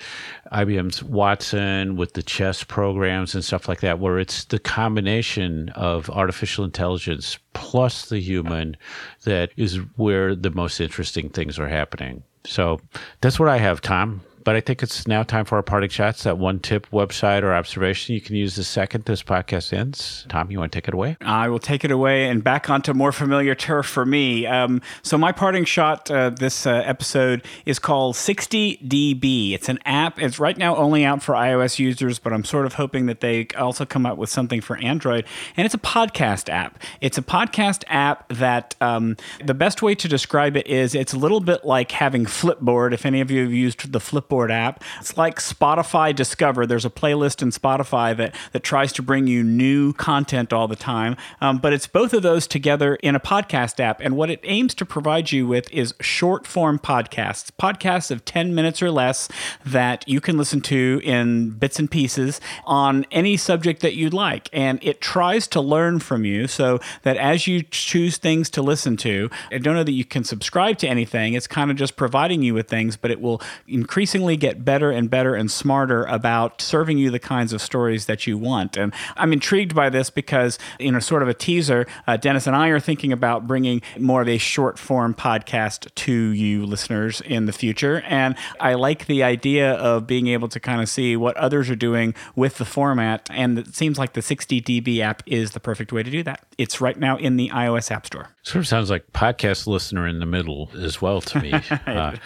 IBM's 0.52 1.02
Watson 1.02 1.96
with 1.96 2.14
the 2.14 2.22
chess 2.22 2.64
programs 2.64 3.34
and 3.34 3.44
stuff 3.44 3.68
like 3.68 3.80
that, 3.80 3.98
where 3.98 4.18
it's 4.18 4.44
the 4.44 4.58
combination 4.58 5.68
of 5.70 6.10
artificial 6.10 6.64
intelligence 6.64 7.38
plus 7.54 8.08
the 8.08 8.20
human 8.20 8.76
that 9.24 9.50
is 9.56 9.76
where 9.96 10.34
the 10.34 10.50
most 10.50 10.80
interesting 10.80 11.28
things 11.28 11.58
are 11.58 11.68
happening. 11.68 12.22
So 12.44 12.80
that's 13.20 13.38
what 13.38 13.48
I 13.48 13.58
have, 13.58 13.80
Tom. 13.80 14.20
But 14.44 14.56
I 14.56 14.60
think 14.60 14.82
it's 14.82 15.06
now 15.06 15.22
time 15.22 15.44
for 15.44 15.56
our 15.56 15.62
parting 15.62 15.90
shots. 15.90 16.24
That 16.24 16.38
one 16.38 16.58
tip, 16.58 16.88
website, 16.90 17.42
or 17.42 17.52
observation 17.52 18.14
you 18.14 18.20
can 18.20 18.36
use 18.36 18.56
the 18.56 18.64
second 18.64 19.04
this 19.04 19.22
podcast 19.22 19.72
ends. 19.72 20.26
Tom, 20.28 20.50
you 20.50 20.58
want 20.58 20.72
to 20.72 20.76
take 20.76 20.88
it 20.88 20.94
away? 20.94 21.16
I 21.20 21.48
will 21.48 21.58
take 21.58 21.84
it 21.84 21.90
away 21.90 22.28
and 22.28 22.42
back 22.42 22.68
onto 22.68 22.92
more 22.92 23.12
familiar 23.12 23.54
turf 23.54 23.86
for 23.86 24.04
me. 24.04 24.46
Um, 24.46 24.82
so, 25.02 25.16
my 25.16 25.32
parting 25.32 25.64
shot 25.64 26.10
uh, 26.10 26.30
this 26.30 26.66
uh, 26.66 26.82
episode 26.84 27.44
is 27.66 27.78
called 27.78 28.14
60dB. 28.14 29.52
It's 29.52 29.68
an 29.68 29.78
app. 29.84 30.20
It's 30.20 30.38
right 30.38 30.56
now 30.56 30.76
only 30.76 31.04
out 31.04 31.22
for 31.22 31.34
iOS 31.34 31.78
users, 31.78 32.18
but 32.18 32.32
I'm 32.32 32.44
sort 32.44 32.66
of 32.66 32.74
hoping 32.74 33.06
that 33.06 33.20
they 33.20 33.46
also 33.56 33.84
come 33.84 34.06
out 34.06 34.18
with 34.18 34.30
something 34.30 34.60
for 34.60 34.76
Android. 34.78 35.24
And 35.56 35.64
it's 35.64 35.74
a 35.74 35.78
podcast 35.78 36.48
app. 36.48 36.82
It's 37.00 37.18
a 37.18 37.22
podcast 37.22 37.84
app 37.88 38.28
that 38.28 38.74
um, 38.80 39.16
the 39.44 39.54
best 39.54 39.82
way 39.82 39.94
to 39.94 40.08
describe 40.08 40.56
it 40.56 40.66
is 40.66 40.94
it's 40.94 41.12
a 41.12 41.18
little 41.18 41.40
bit 41.40 41.64
like 41.64 41.92
having 41.92 42.24
Flipboard. 42.24 42.92
If 42.92 43.06
any 43.06 43.20
of 43.20 43.30
you 43.30 43.42
have 43.42 43.52
used 43.52 43.92
the 43.92 43.98
Flipboard, 43.98 44.31
App. 44.50 44.82
It's 45.00 45.16
like 45.16 45.38
Spotify 45.38 46.14
Discover. 46.14 46.66
There's 46.66 46.84
a 46.84 46.90
playlist 46.90 47.42
in 47.42 47.50
Spotify 47.50 48.16
that, 48.16 48.34
that 48.52 48.62
tries 48.62 48.92
to 48.94 49.02
bring 49.02 49.26
you 49.26 49.42
new 49.42 49.92
content 49.92 50.52
all 50.52 50.68
the 50.68 50.76
time. 50.76 51.16
Um, 51.40 51.58
but 51.58 51.72
it's 51.72 51.86
both 51.86 52.12
of 52.12 52.22
those 52.22 52.46
together 52.46 52.96
in 52.96 53.14
a 53.14 53.20
podcast 53.20 53.80
app. 53.80 54.00
And 54.00 54.16
what 54.16 54.30
it 54.30 54.40
aims 54.44 54.74
to 54.74 54.86
provide 54.86 55.32
you 55.32 55.46
with 55.46 55.70
is 55.72 55.94
short 56.00 56.46
form 56.46 56.78
podcasts, 56.78 57.50
podcasts 57.50 58.10
of 58.10 58.24
10 58.24 58.54
minutes 58.54 58.82
or 58.82 58.90
less 58.90 59.28
that 59.64 60.08
you 60.08 60.20
can 60.20 60.38
listen 60.38 60.60
to 60.62 61.00
in 61.04 61.50
bits 61.50 61.78
and 61.78 61.90
pieces 61.90 62.40
on 62.64 63.04
any 63.10 63.36
subject 63.36 63.82
that 63.82 63.94
you'd 63.94 64.14
like. 64.14 64.48
And 64.52 64.78
it 64.82 65.00
tries 65.00 65.46
to 65.48 65.60
learn 65.60 65.98
from 65.98 66.24
you 66.24 66.46
so 66.46 66.80
that 67.02 67.16
as 67.16 67.46
you 67.46 67.62
choose 67.62 68.16
things 68.16 68.48
to 68.50 68.62
listen 68.62 68.96
to, 68.98 69.30
I 69.50 69.58
don't 69.58 69.74
know 69.74 69.84
that 69.84 69.92
you 69.92 70.04
can 70.04 70.24
subscribe 70.24 70.78
to 70.78 70.88
anything. 70.88 71.34
It's 71.34 71.46
kind 71.46 71.70
of 71.70 71.76
just 71.76 71.96
providing 71.96 72.42
you 72.42 72.54
with 72.54 72.68
things, 72.68 72.96
but 72.96 73.10
it 73.10 73.20
will 73.20 73.42
increasingly 73.66 74.21
increasingly 74.22 74.36
get 74.36 74.64
better 74.64 74.90
and 74.90 75.10
better 75.10 75.34
and 75.34 75.50
smarter 75.50 76.04
about 76.04 76.60
serving 76.60 76.98
you 76.98 77.10
the 77.10 77.18
kinds 77.18 77.52
of 77.52 77.60
stories 77.60 78.06
that 78.06 78.26
you 78.26 78.38
want. 78.38 78.76
And 78.76 78.92
I'm 79.16 79.32
intrigued 79.32 79.74
by 79.74 79.90
this 79.90 80.10
because, 80.10 80.58
you 80.78 80.92
know, 80.92 81.00
sort 81.00 81.22
of 81.22 81.28
a 81.28 81.34
teaser, 81.34 81.86
uh, 82.06 82.16
Dennis 82.16 82.46
and 82.46 82.54
I 82.54 82.68
are 82.68 82.80
thinking 82.80 83.12
about 83.12 83.46
bringing 83.46 83.82
more 83.98 84.22
of 84.22 84.28
a 84.28 84.38
short 84.38 84.78
form 84.78 85.14
podcast 85.14 85.92
to 85.94 86.12
you 86.12 86.64
listeners 86.64 87.20
in 87.22 87.46
the 87.46 87.52
future. 87.52 88.02
And 88.06 88.36
I 88.60 88.74
like 88.74 89.06
the 89.06 89.24
idea 89.24 89.72
of 89.72 90.06
being 90.06 90.28
able 90.28 90.48
to 90.48 90.60
kind 90.60 90.80
of 90.80 90.88
see 90.88 91.16
what 91.16 91.36
others 91.36 91.68
are 91.68 91.76
doing 91.76 92.14
with 92.36 92.58
the 92.58 92.64
format. 92.64 93.28
And 93.30 93.58
it 93.58 93.74
seems 93.74 93.98
like 93.98 94.12
the 94.12 94.20
60dB 94.20 95.00
app 95.00 95.22
is 95.26 95.50
the 95.50 95.60
perfect 95.60 95.92
way 95.92 96.02
to 96.02 96.10
do 96.10 96.22
that. 96.22 96.44
It's 96.58 96.80
right 96.80 96.98
now 96.98 97.16
in 97.16 97.36
the 97.36 97.48
iOS 97.48 97.90
App 97.90 98.06
Store. 98.06 98.28
Sort 98.44 98.60
of 98.60 98.68
sounds 98.68 98.90
like 98.90 99.12
podcast 99.12 99.66
listener 99.66 100.06
in 100.06 100.20
the 100.20 100.26
middle 100.26 100.70
as 100.78 101.02
well 101.02 101.20
to 101.22 101.40
me. 101.40 101.52
Uh, 101.92 102.16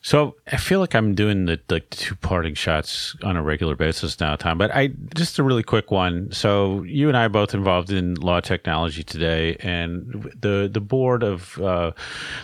so 0.00 0.36
I 0.50 0.56
feel 0.56 0.78
like 0.80 0.94
I'm 0.94 1.14
doing 1.14 1.46
the 1.46 1.60
like 1.68 1.90
two 1.90 2.14
parting 2.14 2.54
shots 2.54 3.16
on 3.22 3.36
a 3.36 3.42
regular 3.42 3.74
basis 3.74 4.20
now, 4.20 4.36
Tom. 4.36 4.56
But 4.56 4.74
I 4.74 4.88
just 5.14 5.38
a 5.38 5.42
really 5.42 5.64
quick 5.64 5.90
one. 5.90 6.30
So 6.30 6.82
you 6.84 7.08
and 7.08 7.16
I 7.16 7.24
are 7.24 7.28
both 7.28 7.52
involved 7.52 7.90
in 7.90 8.14
law 8.14 8.40
technology 8.40 9.02
today, 9.02 9.56
and 9.60 10.32
the 10.40 10.70
the 10.72 10.80
board 10.80 11.22
of 11.22 11.58
uh, 11.58 11.92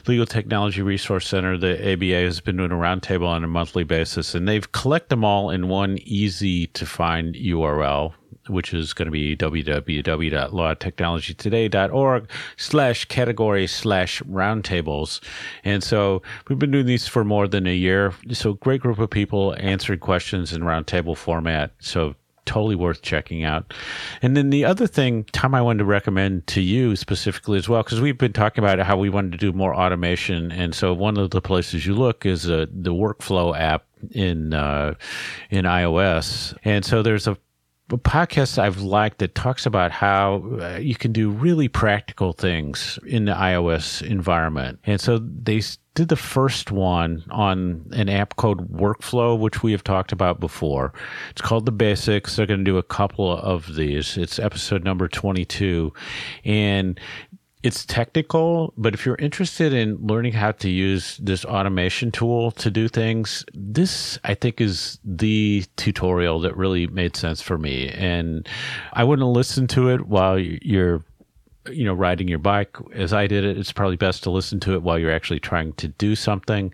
Legal 0.07 0.27
Technology 0.27 0.83
Resource 0.83 1.29
Center, 1.29 1.57
the 1.57 1.93
ABA, 1.93 2.25
has 2.25 2.41
been 2.41 2.57
doing 2.57 2.73
a 2.73 2.77
roundtable 2.77 3.29
on 3.29 3.45
a 3.45 3.49
monthly 3.49 3.85
basis, 3.85 4.35
and 4.35 4.49
they've 4.49 4.71
collected 4.73 5.11
them 5.11 5.25
all 5.25 5.51
in 5.51 5.69
one 5.69 5.99
easy 6.03 6.67
to 6.69 6.85
find 6.85 7.35
URL 7.35 8.15
which 8.49 8.75
is 8.75 8.93
going 8.93 9.07
to 9.07 9.13
be 9.13 9.37
www.lawtechnologytoday.org 9.37 12.31
slash 12.57 13.05
category 13.07 13.67
slash 13.67 14.23
roundtables. 14.23 15.21
And 15.65 15.83
so 15.83 16.23
we've 16.49 16.59
been 16.59 16.71
doing 16.71 16.87
these 16.87 17.09
for 17.09 17.25
more 17.25 17.49
than 17.49 17.67
a 17.67 17.75
year. 17.75 18.15
So 18.33 18.55
great 18.55 18.81
group 18.81 18.99
of 18.99 19.11
people 19.11 19.55
answering 19.59 20.01
questions 20.01 20.51
in 20.53 20.63
roundtable 20.63 21.17
format. 21.17 21.73
So 21.79 22.15
totally 22.45 22.75
worth 22.75 23.03
checking 23.03 23.43
out. 23.43 23.73
And 24.21 24.37
then 24.37 24.51
the 24.51 24.67
other 24.67 24.87
thing, 24.87 25.25
Tom, 25.33 25.55
I 25.55 25.63
wanted 25.63 25.79
to 25.79 25.87
recommend 25.87 26.47
to 26.49 26.61
you 26.61 26.95
specifically 26.97 27.57
as 27.59 27.71
well, 27.71 27.83
because 27.83 28.03
we've 28.03 28.19
been 28.19 28.35
talking 28.35 28.63
about 28.63 28.79
how 28.81 28.99
we 28.99 29.09
wanted 29.09 29.33
to 29.33 29.39
do 29.39 29.51
more 29.53 29.75
automation. 29.75 30.53
And 30.53 30.75
so 30.75 30.93
one 30.93 31.17
of 31.17 31.31
the 31.31 31.41
places 31.41 31.87
you 31.87 31.95
look 31.95 32.27
is 32.27 32.51
uh, 32.51 32.67
the 32.71 32.93
workflow 32.93 33.59
app 33.59 33.87
in 34.11 34.53
uh, 34.53 34.93
in 35.49 35.65
iOS. 35.65 36.55
And 36.65 36.85
so 36.85 37.03
there's 37.03 37.27
a 37.27 37.33
a 37.33 37.37
podcast 37.91 38.59
I've 38.59 38.81
liked 38.81 39.19
that 39.19 39.35
talks 39.35 39.67
about 39.67 39.91
how 39.93 40.43
uh, 40.61 40.79
you 40.81 40.95
can 40.95 41.13
do 41.13 41.31
really 41.31 41.69
practical 41.69 42.33
things 42.33 42.99
in 43.07 43.27
the 43.27 43.33
iOS 43.33 44.03
environment. 44.03 44.79
And 44.85 45.01
so 45.01 45.19
they 45.19 45.61
did 45.95 46.09
the 46.09 46.17
first 46.17 46.71
one 46.71 47.25
on 47.31 47.87
an 47.93 48.09
app 48.09 48.37
called 48.37 48.73
Workflow, 48.73 49.39
which 49.39 49.63
we 49.63 49.73
have 49.73 49.85
talked 49.85 50.13
about 50.13 50.41
before. 50.41 50.93
It's 51.31 51.43
called 51.43 51.67
The 51.67 51.73
Basics. 51.73 52.37
They're 52.37 52.47
going 52.47 52.65
to 52.65 52.71
do 52.71 52.79
a 52.79 52.83
couple 52.83 53.31
of 53.31 53.75
these. 53.75 54.17
It's 54.17 54.39
episode 54.39 54.83
number 54.83 55.07
22. 55.07 55.93
And 56.45 56.99
it's 57.65 57.87
technical, 57.87 58.75
but 58.77 58.93
if 58.93 59.07
you're 59.07 59.17
interested 59.17 59.73
in 59.73 59.97
learning 59.97 60.35
how 60.35 60.53
to 60.53 60.69
use 60.69 61.17
this 61.17 61.47
automation 61.47 62.13
tool 62.13 62.51
to 62.51 62.71
do 62.71 62.89
things, 62.89 63.43
this 63.55 64.19
I 64.23 64.35
think 64.35 64.61
is 64.61 64.99
the 65.03 65.65
tutorial 65.77 66.41
that 66.41 66.55
really 66.59 66.87
made 66.87 67.17
sense 67.17 67.41
for 67.41 67.57
me. 67.57 67.89
And 67.89 68.47
I 68.93 69.03
wouldn't 69.03 69.27
listen 69.27 69.67
to 69.69 69.89
it 69.89 70.07
while 70.07 70.39
you're 70.39 71.03
you 71.71 71.85
know 71.85 71.95
riding 71.95 72.29
your 72.29 72.39
bike 72.39 72.77
as 72.93 73.13
I 73.13 73.27
did 73.27 73.45
it 73.45 73.57
it's 73.57 73.73
probably 73.73 73.97
best 73.97 74.23
to 74.25 74.31
listen 74.31 74.61
to 74.61 74.75
it 74.75 74.83
while 74.83 74.99
you're 74.99 75.13
actually 75.13 75.41
trying 75.41 75.73
to 75.75 75.89
do 75.89 76.15
something. 76.15 76.73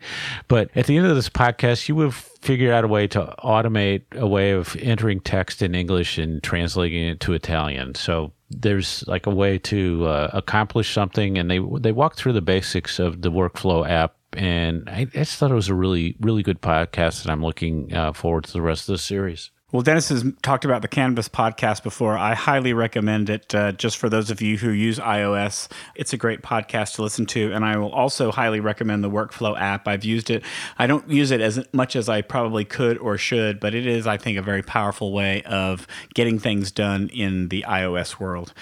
But 0.48 0.70
at 0.74 0.86
the 0.86 0.96
end 0.96 1.06
of 1.06 1.14
this 1.14 1.28
podcast 1.28 1.88
you 1.88 1.98
have 2.00 2.14
figured 2.14 2.72
out 2.72 2.84
a 2.84 2.88
way 2.88 3.06
to 3.08 3.34
automate 3.44 4.02
a 4.12 4.26
way 4.26 4.52
of 4.52 4.76
entering 4.76 5.20
text 5.20 5.62
in 5.62 5.74
English 5.74 6.18
and 6.18 6.42
translating 6.42 7.06
it 7.06 7.20
to 7.20 7.34
Italian. 7.34 7.94
So 7.94 8.32
there's 8.50 9.06
like 9.06 9.26
a 9.26 9.30
way 9.30 9.58
to 9.58 10.06
uh, 10.06 10.30
accomplish 10.32 10.92
something 10.92 11.38
and 11.38 11.50
they 11.50 11.60
they 11.78 11.92
walk 11.92 12.16
through 12.16 12.32
the 12.32 12.42
basics 12.42 12.98
of 12.98 13.22
the 13.22 13.30
workflow 13.30 13.88
app 13.88 14.14
and 14.32 14.88
I, 14.88 15.00
I 15.00 15.04
just 15.04 15.36
thought 15.38 15.50
it 15.50 15.54
was 15.54 15.68
a 15.68 15.74
really 15.74 16.16
really 16.20 16.42
good 16.42 16.60
podcast 16.60 17.22
and 17.22 17.30
I'm 17.30 17.42
looking 17.42 17.94
uh, 17.94 18.12
forward 18.12 18.44
to 18.44 18.52
the 18.52 18.62
rest 18.62 18.88
of 18.88 18.94
the 18.94 18.98
series 18.98 19.50
well, 19.72 19.82
Dennis 19.82 20.08
has 20.08 20.24
talked 20.42 20.64
about 20.64 20.82
the 20.82 20.88
Canvas 20.88 21.28
podcast 21.28 21.82
before. 21.82 22.18
I 22.18 22.34
highly 22.34 22.72
recommend 22.72 23.30
it 23.30 23.54
uh, 23.54 23.72
just 23.72 23.98
for 23.98 24.08
those 24.08 24.30
of 24.30 24.42
you 24.42 24.58
who 24.58 24.70
use 24.70 24.98
iOS. 24.98 25.68
It's 25.94 26.12
a 26.12 26.16
great 26.16 26.42
podcast 26.42 26.96
to 26.96 27.02
listen 27.02 27.24
to. 27.26 27.52
And 27.52 27.64
I 27.64 27.76
will 27.76 27.92
also 27.92 28.32
highly 28.32 28.58
recommend 28.58 29.04
the 29.04 29.10
Workflow 29.10 29.56
app. 29.58 29.86
I've 29.86 30.04
used 30.04 30.28
it. 30.28 30.42
I 30.78 30.88
don't 30.88 31.08
use 31.08 31.30
it 31.30 31.40
as 31.40 31.64
much 31.72 31.94
as 31.94 32.08
I 32.08 32.22
probably 32.22 32.64
could 32.64 32.98
or 32.98 33.16
should, 33.16 33.60
but 33.60 33.74
it 33.74 33.86
is, 33.86 34.06
I 34.08 34.16
think, 34.16 34.38
a 34.38 34.42
very 34.42 34.62
powerful 34.62 35.12
way 35.12 35.42
of 35.44 35.86
getting 36.14 36.40
things 36.40 36.72
done 36.72 37.08
in 37.10 37.48
the 37.48 37.64
iOS 37.68 38.18
world. 38.18 38.52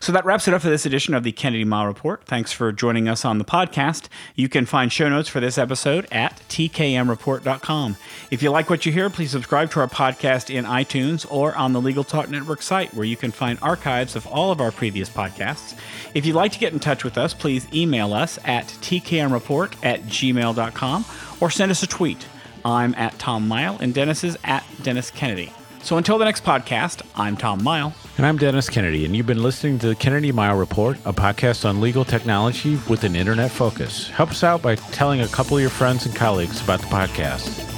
So 0.00 0.12
that 0.12 0.26
wraps 0.26 0.48
it 0.48 0.54
up 0.54 0.60
for 0.60 0.68
this 0.68 0.84
edition 0.84 1.14
of 1.14 1.22
the 1.22 1.32
Kennedy 1.32 1.64
Mighell 1.64 1.86
Report. 1.86 2.24
Thanks 2.24 2.52
for 2.52 2.72
joining 2.72 3.08
us 3.08 3.24
on 3.24 3.38
the 3.38 3.44
podcast. 3.44 4.08
You 4.34 4.50
can 4.50 4.66
find 4.66 4.92
show 4.92 5.08
notes 5.08 5.28
for 5.30 5.40
this 5.40 5.56
episode 5.56 6.06
at 6.12 6.42
tkmreport.com. 6.50 7.96
If 8.30 8.42
you 8.42 8.50
like 8.50 8.68
what 8.68 8.84
you 8.84 8.92
hear, 8.92 9.08
please 9.08 9.30
subscribe 9.30 9.70
to 9.70 9.80
our 9.80 9.88
podcast 9.88 10.54
in 10.58 10.66
iTunes 10.66 11.26
or 11.30 11.54
on 11.54 11.72
the 11.72 11.80
Legal 11.80 12.04
Talk 12.04 12.28
Network 12.28 12.60
site, 12.60 12.92
where 12.92 13.06
you 13.06 13.16
can 13.16 13.30
find 13.30 13.58
archives 13.62 14.14
of 14.14 14.26
all 14.26 14.52
of 14.52 14.60
our 14.60 14.70
previous 14.70 15.08
podcasts. 15.08 15.74
If 16.14 16.26
you'd 16.26 16.36
like 16.36 16.52
to 16.52 16.58
get 16.58 16.72
in 16.74 16.80
touch 16.80 17.04
with 17.04 17.16
us, 17.16 17.32
please 17.32 17.66
email 17.72 18.12
us 18.12 18.38
at 18.44 18.66
tkmreport 18.66 19.74
at 19.82 20.02
gmail.com 20.02 21.04
or 21.40 21.50
send 21.50 21.70
us 21.70 21.82
a 21.82 21.86
tweet. 21.86 22.26
I'm 22.64 22.94
at 22.96 23.18
Tom 23.18 23.48
Mighell 23.48 23.80
and 23.80 23.94
Dennis 23.94 24.24
is 24.24 24.36
at 24.44 24.64
Dennis 24.82 25.10
Kennedy. 25.10 25.52
So 25.82 25.96
until 25.96 26.18
the 26.18 26.24
next 26.24 26.44
podcast, 26.44 27.02
I'm 27.14 27.36
Tom 27.36 27.60
Mighell. 27.60 27.94
And 28.16 28.26
I'm 28.26 28.36
Dennis 28.36 28.68
Kennedy, 28.68 29.04
and 29.04 29.16
you've 29.16 29.26
been 29.26 29.42
listening 29.42 29.78
to 29.78 29.88
the 29.88 29.94
Kennedy 29.94 30.32
Mighell 30.32 30.58
Report, 30.58 30.98
a 31.04 31.12
podcast 31.12 31.66
on 31.66 31.80
legal 31.80 32.04
technology 32.04 32.78
with 32.88 33.04
an 33.04 33.14
internet 33.14 33.50
focus. 33.50 34.08
Help 34.08 34.30
us 34.30 34.42
out 34.42 34.60
by 34.60 34.74
telling 34.74 35.20
a 35.20 35.28
couple 35.28 35.56
of 35.56 35.60
your 35.60 35.70
friends 35.70 36.04
and 36.04 36.14
colleagues 36.14 36.60
about 36.60 36.80
the 36.80 36.86
podcast. 36.86 37.77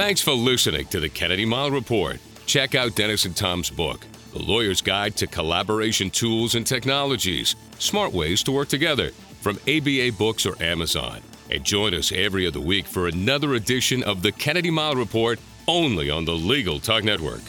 Thanks 0.00 0.22
for 0.22 0.32
listening 0.32 0.86
to 0.86 0.98
the 0.98 1.10
Kennedy 1.10 1.44
Mighell 1.44 1.72
Report. 1.72 2.20
Check 2.46 2.74
out 2.74 2.94
Dennis 2.94 3.26
and 3.26 3.36
Tom's 3.36 3.68
book, 3.68 4.06
The 4.32 4.38
Lawyer's 4.38 4.80
Guide 4.80 5.14
to 5.16 5.26
Collaboration 5.26 6.08
Tools 6.08 6.54
and 6.54 6.66
Technologies 6.66 7.54
Smart 7.78 8.10
Ways 8.14 8.42
to 8.44 8.50
Work 8.50 8.68
Together, 8.68 9.10
from 9.42 9.58
ABA 9.68 10.12
Books 10.16 10.46
or 10.46 10.60
Amazon. 10.62 11.20
And 11.50 11.64
join 11.64 11.92
us 11.92 12.12
every 12.12 12.46
other 12.46 12.60
week 12.60 12.86
for 12.86 13.08
another 13.08 13.52
edition 13.52 14.02
of 14.02 14.22
the 14.22 14.32
Kennedy 14.32 14.70
Mighell 14.70 14.96
Report 14.96 15.38
only 15.68 16.08
on 16.08 16.24
the 16.24 16.32
Legal 16.32 16.80
Talk 16.80 17.04
Network. 17.04 17.42